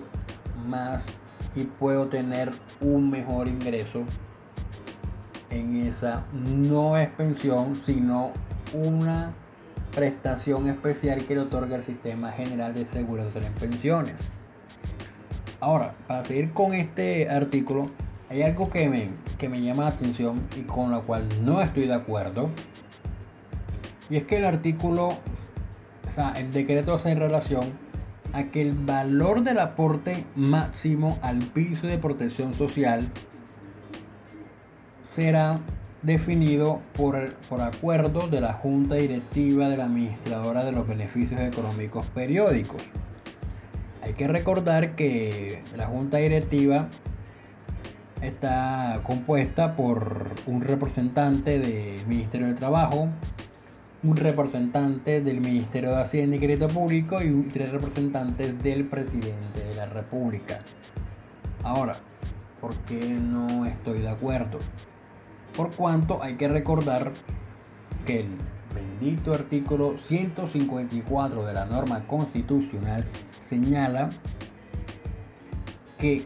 más 0.67 1.05
y 1.55 1.63
puedo 1.63 2.07
tener 2.07 2.51
un 2.81 3.09
mejor 3.09 3.47
ingreso 3.47 4.03
en 5.49 5.87
esa 5.87 6.23
no 6.31 6.97
es 6.97 7.09
pensión 7.09 7.75
sino 7.83 8.31
una 8.73 9.31
prestación 9.95 10.69
especial 10.69 11.25
que 11.25 11.35
le 11.35 11.41
otorga 11.41 11.75
el 11.75 11.83
sistema 11.83 12.31
general 12.31 12.73
de 12.75 12.85
social 12.85 13.43
en 13.43 13.53
pensiones. 13.53 14.15
Ahora 15.59 15.93
para 16.07 16.23
seguir 16.25 16.53
con 16.53 16.73
este 16.73 17.29
artículo 17.29 17.89
hay 18.29 18.43
algo 18.43 18.69
que 18.69 18.87
me, 18.87 19.09
que 19.37 19.49
me 19.49 19.59
llama 19.59 19.83
la 19.83 19.89
atención 19.89 20.41
y 20.55 20.61
con 20.61 20.91
la 20.91 20.99
cual 20.99 21.27
no 21.43 21.61
estoy 21.61 21.87
de 21.87 21.95
acuerdo 21.95 22.49
y 24.09 24.17
es 24.17 24.23
que 24.23 24.37
el 24.37 24.45
artículo 24.45 25.07
o 25.07 26.11
sea 26.13 26.33
el 26.33 26.51
decreto 26.51 26.93
hace 26.93 27.15
relación 27.15 27.88
a 28.33 28.45
que 28.45 28.61
el 28.61 28.73
valor 28.73 29.43
del 29.43 29.59
aporte 29.59 30.25
máximo 30.35 31.17
al 31.21 31.37
piso 31.39 31.87
de 31.87 31.97
protección 31.97 32.53
social 32.53 33.07
será 35.03 35.59
definido 36.01 36.81
por, 36.93 37.33
por 37.49 37.61
acuerdo 37.61 38.27
de 38.27 38.41
la 38.41 38.53
Junta 38.53 38.95
Directiva 38.95 39.67
de 39.67 39.77
la 39.77 39.85
Administradora 39.85 40.63
de 40.63 40.71
los 40.71 40.87
Beneficios 40.87 41.39
Económicos 41.41 42.05
Periódicos. 42.07 42.81
Hay 44.01 44.13
que 44.13 44.27
recordar 44.27 44.95
que 44.95 45.61
la 45.75 45.87
Junta 45.87 46.17
Directiva 46.17 46.87
está 48.21 49.01
compuesta 49.03 49.75
por 49.75 50.29
un 50.45 50.61
representante 50.61 51.59
del 51.59 52.05
Ministerio 52.07 52.47
de 52.47 52.53
Trabajo, 52.53 53.09
un 54.01 54.15
representante 54.15 55.21
del 55.21 55.41
Ministerio 55.41 55.89
de 55.91 56.01
Hacienda 56.01 56.37
y 56.37 56.39
Crédito 56.39 56.69
Público 56.69 57.21
y 57.21 57.29
tres 57.51 57.71
representantes 57.71 58.61
del 58.63 58.85
presidente 58.85 59.61
de 59.63 59.75
la 59.75 59.87
República. 59.87 60.59
Ahora, 61.63 61.95
¿por 62.61 62.73
qué 62.85 63.05
no 63.09 63.65
estoy 63.65 63.99
de 63.99 64.09
acuerdo? 64.09 64.59
Por 65.55 65.71
cuanto 65.75 66.23
hay 66.23 66.35
que 66.35 66.47
recordar 66.47 67.11
que 68.05 68.21
el 68.21 68.29
bendito 68.73 69.33
artículo 69.33 69.97
154 69.97 71.45
de 71.45 71.53
la 71.53 71.65
norma 71.65 72.07
constitucional 72.07 73.03
señala 73.41 74.09
que 75.97 76.25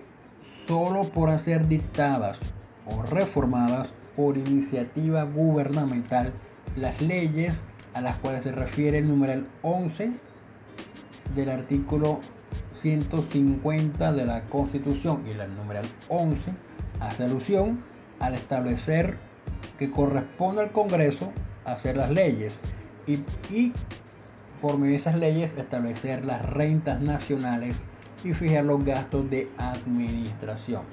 solo 0.68 1.06
por 1.06 1.32
hacer 1.32 1.68
dictadas 1.68 2.40
o 2.86 3.02
reformadas 3.02 3.94
por 4.16 4.38
iniciativa 4.38 5.24
gubernamental 5.24 6.34
las 6.76 7.02
leyes 7.02 7.54
a 7.94 8.02
las 8.02 8.18
cuales 8.18 8.44
se 8.44 8.52
refiere 8.52 9.00
el 9.00 9.08
numeral 9.08 9.48
11 9.62 10.12
del 11.36 11.50
artículo 11.50 12.20
150 12.82 14.12
de 14.14 14.26
la 14.26 14.42
Constitución 14.46 15.24
y 15.28 15.32
el 15.32 15.56
numeral 15.56 15.86
11 16.10 16.52
hace 17.00 17.24
alusión 17.24 17.84
al 18.20 18.34
establecer 18.34 19.18
que 19.78 19.90
corresponde 19.90 20.62
al 20.62 20.72
Congreso 20.72 21.32
hacer 21.66 21.98
las 21.98 22.10
leyes 22.10 22.60
y, 23.08 23.20
y 23.54 23.74
por 24.62 24.78
medio 24.78 24.92
de 24.92 24.98
esas 24.98 25.16
leyes 25.16 25.54
establecer 25.58 26.26
las 26.26 26.44
rentas 26.46 27.02
nacionales 27.02 27.76
y 28.24 28.34
fijar 28.34 28.66
los 28.66 28.84
gastos 28.84 29.30
de 29.30 29.50
administración. 29.58 30.84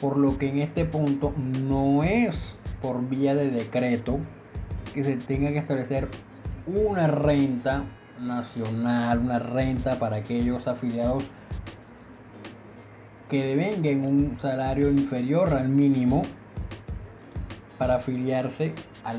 Por 0.00 0.18
lo 0.18 0.38
que 0.38 0.48
en 0.48 0.58
este 0.58 0.84
punto 0.84 1.32
no 1.36 2.02
es 2.04 2.56
por 2.86 3.08
vía 3.08 3.34
de 3.34 3.50
decreto 3.50 4.20
que 4.94 5.02
se 5.02 5.16
tenga 5.16 5.50
que 5.50 5.58
establecer 5.58 6.06
una 6.68 7.08
renta 7.08 7.82
nacional, 8.20 9.18
una 9.18 9.40
renta 9.40 9.98
para 9.98 10.18
aquellos 10.18 10.68
afiliados 10.68 11.24
que 13.28 13.44
devengan 13.44 14.06
un 14.06 14.38
salario 14.38 14.88
inferior 14.88 15.52
al 15.52 15.68
mínimo 15.68 16.22
para 17.76 17.96
afiliarse 17.96 18.72
al, 19.02 19.18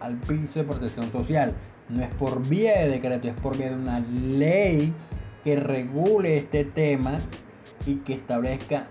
al 0.00 0.16
piso 0.16 0.58
de 0.58 0.64
protección 0.64 1.12
social. 1.12 1.54
No 1.88 2.02
es 2.02 2.12
por 2.14 2.44
vía 2.48 2.80
de 2.80 2.88
decreto, 2.88 3.28
es 3.28 3.34
por 3.34 3.56
vía 3.56 3.70
de 3.70 3.76
una 3.76 4.00
ley 4.00 4.92
que 5.44 5.54
regule 5.54 6.38
este 6.38 6.64
tema 6.64 7.20
y 7.86 7.98
que 7.98 8.14
establezca 8.14 8.88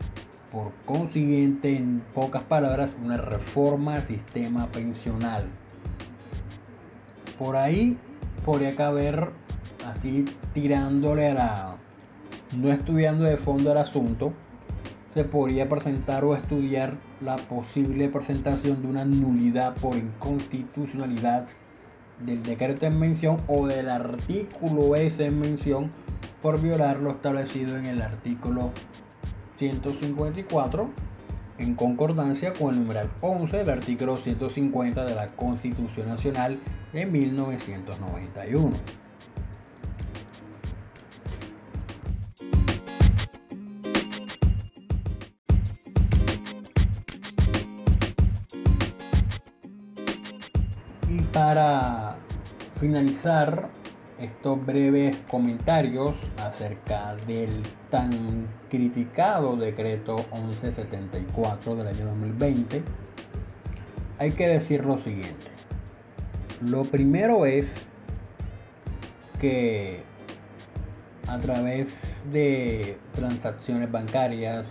por 0.51 0.71
consiguiente, 0.85 1.75
en 1.75 2.01
pocas 2.13 2.43
palabras, 2.43 2.91
una 3.03 3.17
reforma 3.17 3.95
al 3.95 4.07
sistema 4.07 4.67
pensional. 4.67 5.45
Por 7.37 7.55
ahí 7.55 7.97
podría 8.45 8.75
caber, 8.75 9.29
así 9.85 10.25
tirándole 10.53 11.27
a 11.27 11.33
la... 11.33 11.75
no 12.55 12.71
estudiando 12.71 13.25
de 13.25 13.37
fondo 13.37 13.71
el 13.71 13.77
asunto, 13.77 14.33
se 15.13 15.23
podría 15.23 15.67
presentar 15.67 16.23
o 16.23 16.35
estudiar 16.35 16.95
la 17.21 17.35
posible 17.35 18.07
presentación 18.09 18.81
de 18.81 18.87
una 18.87 19.05
nulidad 19.05 19.75
por 19.75 19.97
inconstitucionalidad 19.97 21.47
del 22.25 22.43
decreto 22.43 22.85
en 22.85 22.99
mención 22.99 23.37
o 23.47 23.67
del 23.67 23.89
artículo 23.89 24.95
ese 24.95 25.25
en 25.25 25.39
mención 25.39 25.91
por 26.41 26.61
violar 26.61 26.99
lo 26.99 27.11
establecido 27.11 27.77
en 27.77 27.85
el 27.85 28.01
artículo 28.01 28.71
154 29.57 30.89
en 31.57 31.73
concordancia 31.75 32.53
con 32.53 32.73
el 32.73 32.81
numeral 32.81 33.09
11 33.21 33.57
del 33.57 33.69
artículo 33.69 34.17
150 34.17 35.05
de 35.05 35.15
la 35.15 35.29
Constitución 35.29 36.07
Nacional 36.07 36.59
de 36.93 37.05
1991. 37.05 38.73
Y 51.09 51.21
para 51.33 52.17
finalizar 52.79 53.69
estos 54.19 54.65
breves 54.65 55.15
comentarios 55.29 56.15
acerca 56.37 57.15
del 57.27 57.63
tan 57.89 58.47
criticado 58.69 59.55
decreto 59.55 60.15
1174 60.33 61.75
del 61.75 61.87
año 61.87 62.05
2020, 62.05 62.83
hay 64.19 64.31
que 64.31 64.47
decir 64.47 64.85
lo 64.85 64.97
siguiente. 64.97 65.51
Lo 66.61 66.83
primero 66.83 67.45
es 67.45 67.69
que 69.39 70.01
a 71.27 71.37
través 71.39 71.89
de 72.31 72.97
transacciones 73.13 73.91
bancarias 73.91 74.65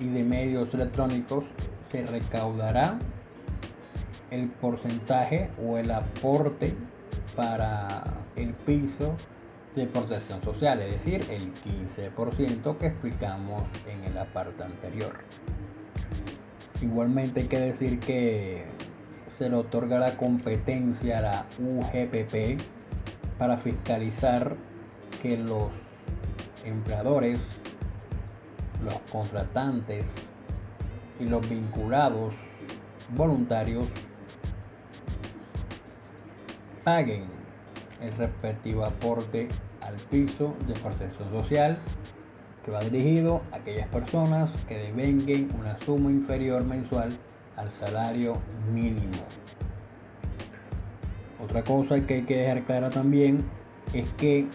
y 0.00 0.08
de 0.08 0.24
medios 0.24 0.74
electrónicos 0.74 1.44
se 1.90 2.04
recaudará 2.04 2.98
el 4.30 4.48
porcentaje 4.48 5.48
o 5.64 5.78
el 5.78 5.90
aporte 5.92 6.74
para 7.36 8.02
el 8.36 8.52
piso 8.52 9.14
de 9.74 9.86
protección 9.86 10.42
social, 10.42 10.80
es 10.80 10.92
decir, 10.92 11.26
el 11.30 11.52
15% 11.54 12.76
que 12.76 12.86
explicamos 12.86 13.64
en 13.86 14.04
el 14.04 14.18
apartado 14.18 14.64
anterior. 14.64 15.12
Igualmente 16.80 17.40
hay 17.40 17.46
que 17.46 17.60
decir 17.60 18.00
que 18.00 18.64
se 19.38 19.50
le 19.50 19.56
otorga 19.56 19.98
la 19.98 20.16
competencia 20.16 21.18
a 21.18 21.20
la 21.20 21.46
UGPP 21.58 22.60
para 23.38 23.56
fiscalizar 23.56 24.56
que 25.22 25.36
los 25.36 25.68
empleadores, 26.64 27.38
los 28.84 28.98
contratantes 29.10 30.10
y 31.20 31.24
los 31.24 31.46
vinculados 31.48 32.34
voluntarios 33.14 33.86
paguen 36.82 37.35
el 38.00 38.14
respectivo 38.16 38.84
aporte 38.84 39.48
al 39.82 39.94
piso 39.94 40.54
de 40.66 40.74
protección 40.74 41.30
social 41.30 41.78
que 42.64 42.70
va 42.70 42.80
dirigido 42.80 43.42
a 43.52 43.56
aquellas 43.56 43.86
personas 43.88 44.56
que 44.68 44.76
devenguen 44.76 45.50
una 45.58 45.78
suma 45.80 46.10
inferior 46.10 46.64
mensual 46.64 47.16
al 47.56 47.70
salario 47.80 48.38
mínimo. 48.72 49.22
Otra 51.42 51.62
cosa 51.62 52.00
que 52.06 52.14
hay 52.14 52.22
que 52.22 52.38
dejar 52.38 52.64
clara 52.64 52.90
también 52.90 53.44
es 53.92 54.08
que 54.14 54.48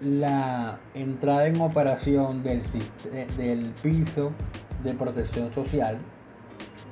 la 0.00 0.78
entrada 0.94 1.46
en 1.46 1.60
operación 1.60 2.42
del, 2.42 2.62
del 3.36 3.70
piso 3.82 4.32
de 4.84 4.94
protección 4.94 5.52
social 5.52 5.98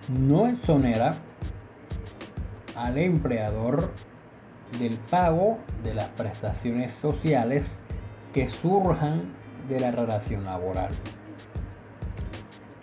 no 0.09 0.47
exonera 0.47 1.15
al 2.75 2.99
empleador 2.99 3.91
del 4.79 4.97
pago 5.11 5.59
de 5.83 5.95
las 5.95 6.09
prestaciones 6.11 6.93
sociales 6.93 7.77
que 8.33 8.49
surjan 8.49 9.33
de 9.69 9.81
la 9.81 9.91
relación 9.91 10.45
laboral. 10.45 10.91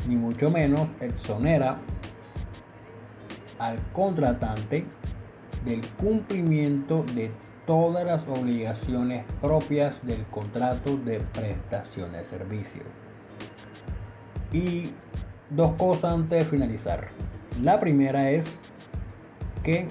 Ni 0.07 0.15
mucho 0.15 0.49
menos 0.49 0.87
exonera 0.99 1.77
al 3.59 3.77
contratante 3.93 4.85
del 5.65 5.85
cumplimiento 5.97 7.03
de 7.15 7.31
todas 7.65 8.05
las 8.05 8.25
obligaciones 8.27 9.25
propias 9.41 10.05
del 10.05 10.23
contrato 10.25 10.97
de 10.97 11.19
prestación 11.33 12.13
de 12.13 12.23
servicio. 12.23 12.83
Y 14.53 14.91
dos 15.49 15.73
cosas 15.73 16.13
antes 16.13 16.39
de 16.39 16.45
finalizar. 16.45 17.09
La 17.61 17.79
primera 17.79 18.29
es 18.29 18.57
que 19.63 19.87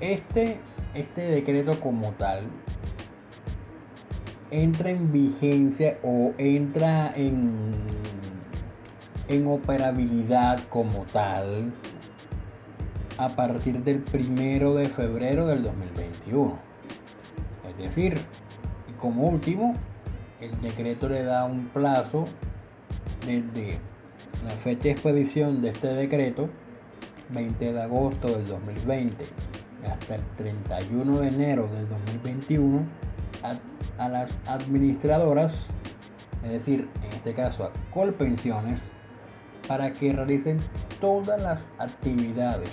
este, 0.00 0.58
este 0.94 1.22
decreto 1.22 1.78
como 1.80 2.12
tal 2.12 2.44
entra 4.50 4.90
en 4.90 5.10
vigencia 5.12 5.98
o 6.02 6.32
entra 6.38 7.12
en, 7.14 7.72
en 9.28 9.46
operabilidad 9.46 10.60
como 10.68 11.04
tal 11.12 11.72
a 13.18 13.28
partir 13.28 13.82
del 13.82 13.98
primero 13.98 14.74
de 14.74 14.88
febrero 14.88 15.46
del 15.46 15.62
2021. 15.64 16.56
Es 17.68 17.76
decir, 17.76 18.18
como 19.00 19.28
último, 19.28 19.74
el 20.40 20.58
decreto 20.62 21.08
le 21.08 21.24
da 21.24 21.44
un 21.44 21.66
plazo 21.66 22.24
desde 23.26 23.78
la 24.46 24.52
fecha 24.62 24.84
de 24.84 24.90
expedición 24.92 25.60
de 25.60 25.70
este 25.70 25.88
decreto, 25.88 26.48
20 27.30 27.72
de 27.72 27.82
agosto 27.82 28.28
del 28.28 28.46
2020 28.46 29.24
hasta 29.88 30.16
el 30.16 30.22
31 30.36 31.20
de 31.20 31.28
enero 31.28 31.68
del 31.68 31.88
2021 31.88 32.82
a, 33.98 34.08
las 34.08 34.32
administradoras 34.46 35.66
es 36.44 36.50
decir, 36.50 36.88
en 37.02 37.12
este 37.12 37.34
caso 37.34 37.64
a 37.64 37.72
Colpensiones, 37.92 38.82
para 39.66 39.92
que 39.92 40.12
realicen 40.12 40.58
todas 41.00 41.40
las 41.42 41.66
actividades 41.78 42.70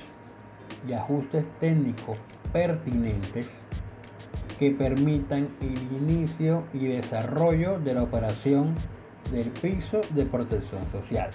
y 0.88 0.94
ajustes 0.94 1.46
técnicos 1.60 2.18
pertinentes 2.54 3.48
que 4.60 4.72
permitan 4.72 5.50
el 5.62 5.78
inicio 5.92 6.64
y 6.74 6.88
desarrollo 6.88 7.80
de 7.80 7.96
la 7.96 8.04
operación 8.04 8.76
del 9.32 9.50
piso 9.50 10.02
de 10.12 10.26
protección 10.26 10.90
social. 10.92 11.32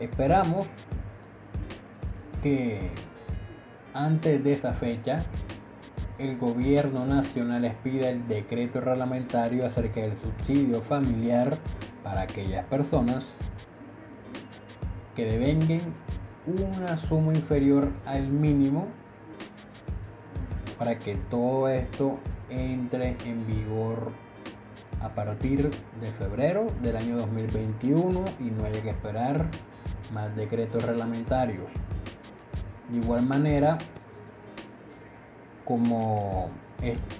Esperamos 0.00 0.66
que 2.42 2.90
antes 3.94 4.42
de 4.42 4.52
esa 4.52 4.72
fecha 4.72 5.24
el 6.18 6.36
gobierno 6.36 7.06
nacional 7.06 7.64
expida 7.64 8.08
el 8.10 8.26
decreto 8.28 8.80
reglamentario 8.80 9.66
acerca 9.66 10.00
del 10.00 10.18
subsidio 10.18 10.82
familiar 10.82 11.56
para 12.02 12.22
aquellas 12.22 12.66
personas 12.66 13.24
que 15.16 15.24
devenguen 15.24 15.80
una 16.46 16.98
suma 16.98 17.32
inferior 17.32 17.90
al 18.04 18.28
mínimo 18.28 18.88
para 20.78 20.98
que 20.98 21.14
todo 21.30 21.68
esto 21.68 22.18
entre 22.50 23.16
en 23.24 23.46
vigor 23.46 24.12
a 25.00 25.08
partir 25.10 25.70
de 26.00 26.06
febrero 26.18 26.66
del 26.82 26.96
año 26.96 27.16
2021 27.16 28.24
y 28.40 28.44
no 28.44 28.64
haya 28.64 28.82
que 28.82 28.90
esperar 28.90 29.46
más 30.12 30.34
decretos 30.36 30.84
reglamentarios. 30.84 31.66
De 32.88 32.98
igual 32.98 33.22
manera, 33.22 33.78
como 35.64 36.48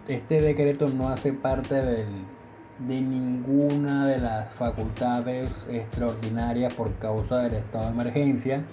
este 0.08 0.40
decreto 0.40 0.88
no 0.88 1.08
hace 1.08 1.32
parte 1.32 1.74
de 1.74 2.06
ninguna 3.00 4.06
de 4.06 4.18
las 4.18 4.52
facultades 4.54 5.50
extraordinarias 5.70 6.74
por 6.74 6.92
causa 6.96 7.38
del 7.38 7.54
estado 7.54 7.86
de 7.86 7.92
emergencia, 7.92 8.64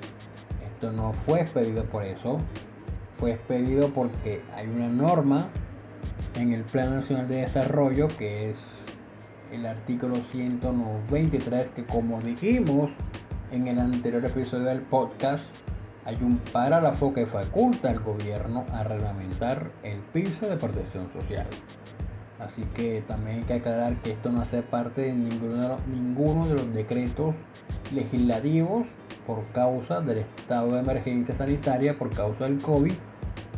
esto 0.65 0.91
no 0.91 1.13
fue 1.13 1.41
expedido 1.41 1.85
por 1.85 2.03
eso, 2.03 2.39
fue 3.17 3.31
expedido 3.31 3.89
porque 3.89 4.41
hay 4.55 4.67
una 4.67 4.87
norma 4.87 5.47
en 6.35 6.53
el 6.53 6.63
Plan 6.63 6.95
Nacional 6.95 7.27
de 7.27 7.41
Desarrollo 7.41 8.07
que 8.07 8.49
es 8.49 8.83
el 9.51 9.65
artículo 9.65 10.15
193 10.31 11.69
que 11.71 11.85
como 11.85 12.19
dijimos 12.21 12.91
en 13.51 13.67
el 13.67 13.79
anterior 13.79 14.25
episodio 14.25 14.65
del 14.65 14.81
podcast 14.81 15.43
hay 16.05 16.17
un 16.21 16.37
párrafo 16.37 17.13
que 17.13 17.25
faculta 17.25 17.89
al 17.89 17.99
gobierno 17.99 18.65
a 18.73 18.83
reglamentar 18.83 19.71
el 19.83 19.99
piso 19.99 20.47
de 20.47 20.57
protección 20.57 21.11
social. 21.13 21.45
Así 22.39 22.63
que 22.73 23.03
también 23.07 23.37
hay 23.37 23.43
que 23.43 23.53
aclarar 23.53 23.95
que 23.97 24.11
esto 24.13 24.31
no 24.31 24.41
hace 24.41 24.63
parte 24.63 25.01
de 25.01 25.13
ninguno 25.13 25.77
ninguno 25.87 26.47
de 26.47 26.55
los 26.55 26.73
decretos 26.73 27.35
legislativos 27.93 28.87
por 29.27 29.45
causa 29.51 30.01
del 30.01 30.19
estado 30.19 30.73
de 30.73 30.79
emergencia 30.79 31.35
sanitaria 31.35 31.97
por 31.97 32.09
causa 32.09 32.45
del 32.45 32.59
COVID 32.59 32.93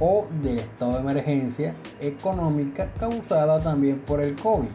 o 0.02 0.26
del 0.42 0.60
estado 0.60 0.94
de 0.94 1.00
emergencia 1.00 1.74
económica 2.02 2.92
causada 3.00 3.62
también 3.62 4.00
por 4.00 4.22
el 4.22 4.36
COVID. 4.36 4.68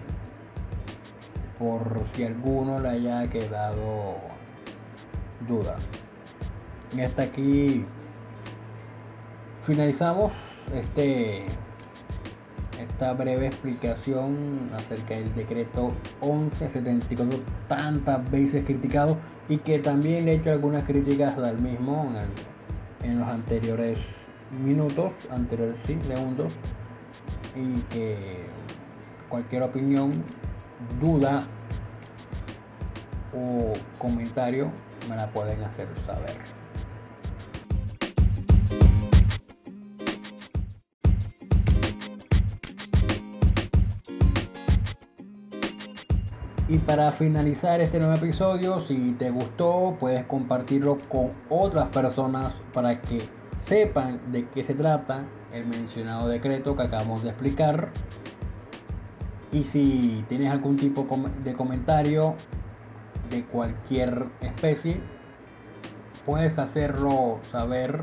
Por 1.58 1.82
si 2.14 2.24
alguno 2.24 2.80
le 2.80 2.88
haya 2.88 3.28
quedado 3.28 4.16
duda. 5.46 5.76
Y 6.96 7.00
hasta 7.00 7.22
aquí 7.22 7.82
finalizamos 9.66 10.32
este 10.72 11.44
esta 12.80 13.12
breve 13.12 13.46
explicación 13.46 14.70
acerca 14.74 15.14
del 15.14 15.34
decreto 15.34 15.92
1174 16.22 17.40
tantas 17.66 18.30
veces 18.30 18.64
criticado 18.64 19.16
y 19.48 19.58
que 19.58 19.78
también 19.78 20.28
he 20.28 20.34
hecho 20.34 20.50
algunas 20.50 20.84
críticas 20.84 21.36
al 21.38 21.58
mismo 21.58 22.12
en, 23.02 23.18
los 23.18 23.28
anteriores 23.28 23.98
minutos, 24.64 25.12
anteriores 25.30 25.76
segundos 25.86 26.52
y 27.56 27.80
que 27.92 28.16
cualquier 29.28 29.62
opinión, 29.62 30.22
duda 31.00 31.44
o 33.34 33.72
comentario 33.98 34.70
me 35.08 35.16
la 35.16 35.26
pueden 35.28 35.62
hacer 35.62 35.88
saber. 36.06 36.57
Y 46.70 46.76
para 46.76 47.10
finalizar 47.12 47.80
este 47.80 47.98
nuevo 47.98 48.14
episodio, 48.14 48.78
si 48.78 49.12
te 49.12 49.30
gustó, 49.30 49.96
puedes 49.98 50.26
compartirlo 50.26 50.98
con 51.08 51.30
otras 51.48 51.88
personas 51.88 52.60
para 52.74 53.00
que 53.00 53.22
sepan 53.64 54.20
de 54.30 54.46
qué 54.48 54.62
se 54.64 54.74
trata 54.74 55.24
el 55.54 55.64
mencionado 55.64 56.28
decreto 56.28 56.76
que 56.76 56.82
acabamos 56.82 57.22
de 57.22 57.30
explicar. 57.30 57.88
Y 59.50 59.64
si 59.64 60.22
tienes 60.28 60.52
algún 60.52 60.76
tipo 60.76 61.06
de 61.42 61.54
comentario 61.54 62.34
de 63.30 63.44
cualquier 63.44 64.26
especie, 64.42 65.00
puedes 66.26 66.58
hacerlo 66.58 67.38
saber 67.50 68.02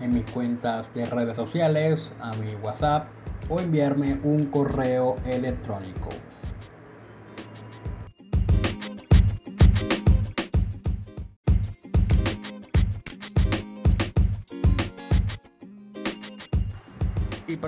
en 0.00 0.14
mis 0.14 0.28
cuentas 0.32 0.92
de 0.94 1.06
redes 1.06 1.36
sociales, 1.36 2.10
a 2.20 2.34
mi 2.34 2.56
WhatsApp 2.56 3.06
o 3.48 3.60
enviarme 3.60 4.18
un 4.24 4.46
correo 4.46 5.14
electrónico. 5.26 6.08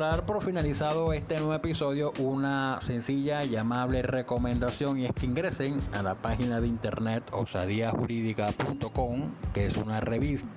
Dar 0.02 0.26
por 0.26 0.42
finalizado 0.42 1.12
este 1.12 1.36
nuevo 1.36 1.54
episodio, 1.54 2.12
una 2.18 2.80
sencilla 2.82 3.44
y 3.44 3.54
amable 3.54 4.02
recomendación 4.02 4.98
y 4.98 5.06
es 5.06 5.12
que 5.12 5.26
ingresen 5.26 5.78
a 5.94 6.02
la 6.02 6.16
página 6.16 6.60
de 6.60 6.66
internet 6.66 7.22
osadiajurídica.com, 7.30 9.30
que 9.54 9.66
es 9.66 9.76
una 9.76 10.00
revista 10.00 10.48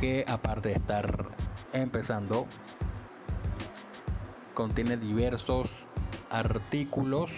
que 0.00 0.24
aparte 0.26 0.70
de 0.70 0.74
estar 0.74 1.28
empezando, 1.72 2.48
contiene 4.52 4.96
diversos 4.96 5.70
artículos 6.28 7.30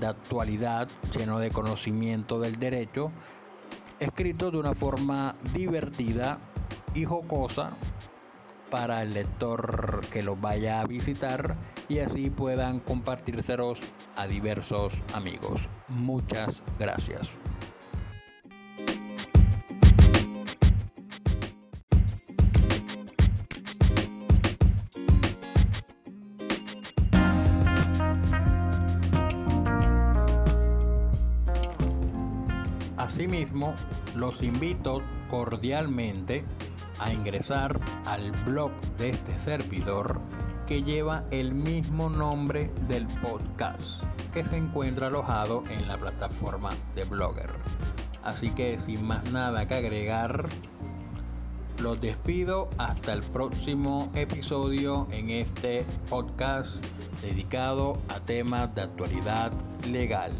de 0.00 0.06
actualidad 0.06 0.88
lleno 1.14 1.38
de 1.38 1.50
conocimiento 1.50 2.40
del 2.40 2.58
derecho, 2.58 3.12
escritos 4.00 4.52
de 4.52 4.58
una 4.58 4.74
forma 4.74 5.36
divertida 5.52 6.38
y 6.94 7.04
jocosa 7.04 7.76
para 8.70 9.02
el 9.02 9.14
lector 9.14 10.00
que 10.12 10.22
los 10.22 10.40
vaya 10.40 10.80
a 10.80 10.86
visitar 10.86 11.56
y 11.88 11.98
así 12.00 12.30
puedan 12.30 12.80
compartírselos 12.80 13.80
a 14.16 14.26
diversos 14.26 14.92
amigos. 15.14 15.60
Muchas 15.88 16.62
gracias. 16.78 17.30
Asimismo, 32.96 33.74
los 34.14 34.42
invito 34.42 35.02
cordialmente 35.28 36.44
a 36.98 37.12
ingresar 37.12 37.78
al 38.06 38.32
blog 38.44 38.70
de 38.98 39.10
este 39.10 39.38
servidor 39.38 40.20
que 40.66 40.82
lleva 40.82 41.24
el 41.30 41.54
mismo 41.54 42.10
nombre 42.10 42.70
del 42.88 43.06
podcast 43.22 44.02
que 44.34 44.44
se 44.44 44.56
encuentra 44.56 45.06
alojado 45.06 45.64
en 45.70 45.88
la 45.88 45.96
plataforma 45.96 46.70
de 46.94 47.04
Blogger. 47.04 47.50
Así 48.22 48.50
que 48.50 48.78
sin 48.78 49.06
más 49.06 49.30
nada 49.32 49.66
que 49.66 49.74
agregar, 49.74 50.48
los 51.78 52.00
despido 52.00 52.68
hasta 52.76 53.12
el 53.12 53.22
próximo 53.22 54.10
episodio 54.14 55.06
en 55.10 55.30
este 55.30 55.86
podcast 56.10 56.84
dedicado 57.22 57.96
a 58.08 58.20
temas 58.20 58.74
de 58.74 58.82
actualidad 58.82 59.52
legal. 59.90 60.32